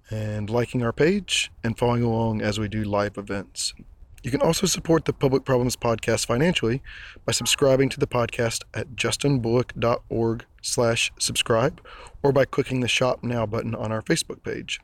and 0.08 0.48
liking 0.48 0.84
our 0.84 0.92
page 0.92 1.50
and 1.64 1.76
following 1.76 2.04
along 2.04 2.42
as 2.42 2.60
we 2.60 2.68
do 2.68 2.84
live 2.84 3.18
events. 3.18 3.74
You 4.22 4.30
can 4.30 4.40
also 4.40 4.68
support 4.68 5.04
the 5.04 5.12
Public 5.12 5.44
Problems 5.44 5.74
Podcast 5.74 6.26
financially 6.26 6.80
by 7.26 7.32
subscribing 7.32 7.88
to 7.88 7.98
the 7.98 8.06
podcast 8.06 8.62
at 8.72 8.94
justinbullock.org 8.94 10.44
slash 10.62 11.10
subscribe 11.18 11.80
or 12.22 12.30
by 12.30 12.44
clicking 12.44 12.82
the 12.82 12.86
Shop 12.86 13.24
Now 13.24 13.46
button 13.46 13.74
on 13.74 13.90
our 13.90 14.00
Facebook 14.00 14.44
page. 14.44 14.78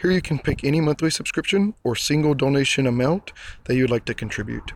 Here 0.00 0.10
you 0.10 0.20
can 0.20 0.38
pick 0.38 0.64
any 0.64 0.80
monthly 0.80 1.10
subscription 1.10 1.74
or 1.82 1.96
single 1.96 2.34
donation 2.34 2.86
amount 2.86 3.32
that 3.64 3.74
you 3.74 3.82
would 3.82 3.90
like 3.90 4.04
to 4.06 4.14
contribute. 4.14 4.72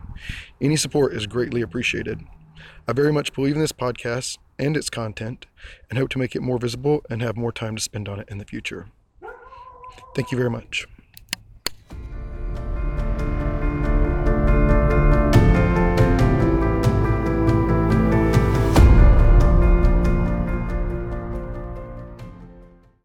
Any 0.59 0.75
support 0.75 1.13
is 1.13 1.27
greatly 1.27 1.61
appreciated. 1.61 2.21
I 2.87 2.93
very 2.93 3.13
much 3.13 3.33
believe 3.33 3.55
in 3.55 3.61
this 3.61 3.71
podcast 3.71 4.37
and 4.57 4.75
its 4.75 4.89
content 4.89 5.45
and 5.89 5.99
hope 5.99 6.09
to 6.09 6.19
make 6.19 6.35
it 6.35 6.41
more 6.41 6.57
visible 6.57 7.03
and 7.09 7.21
have 7.21 7.37
more 7.37 7.51
time 7.51 7.75
to 7.75 7.81
spend 7.81 8.09
on 8.09 8.19
it 8.19 8.29
in 8.29 8.39
the 8.39 8.45
future. 8.45 8.87
Thank 10.15 10.31
you 10.31 10.37
very 10.37 10.49
much. 10.49 10.87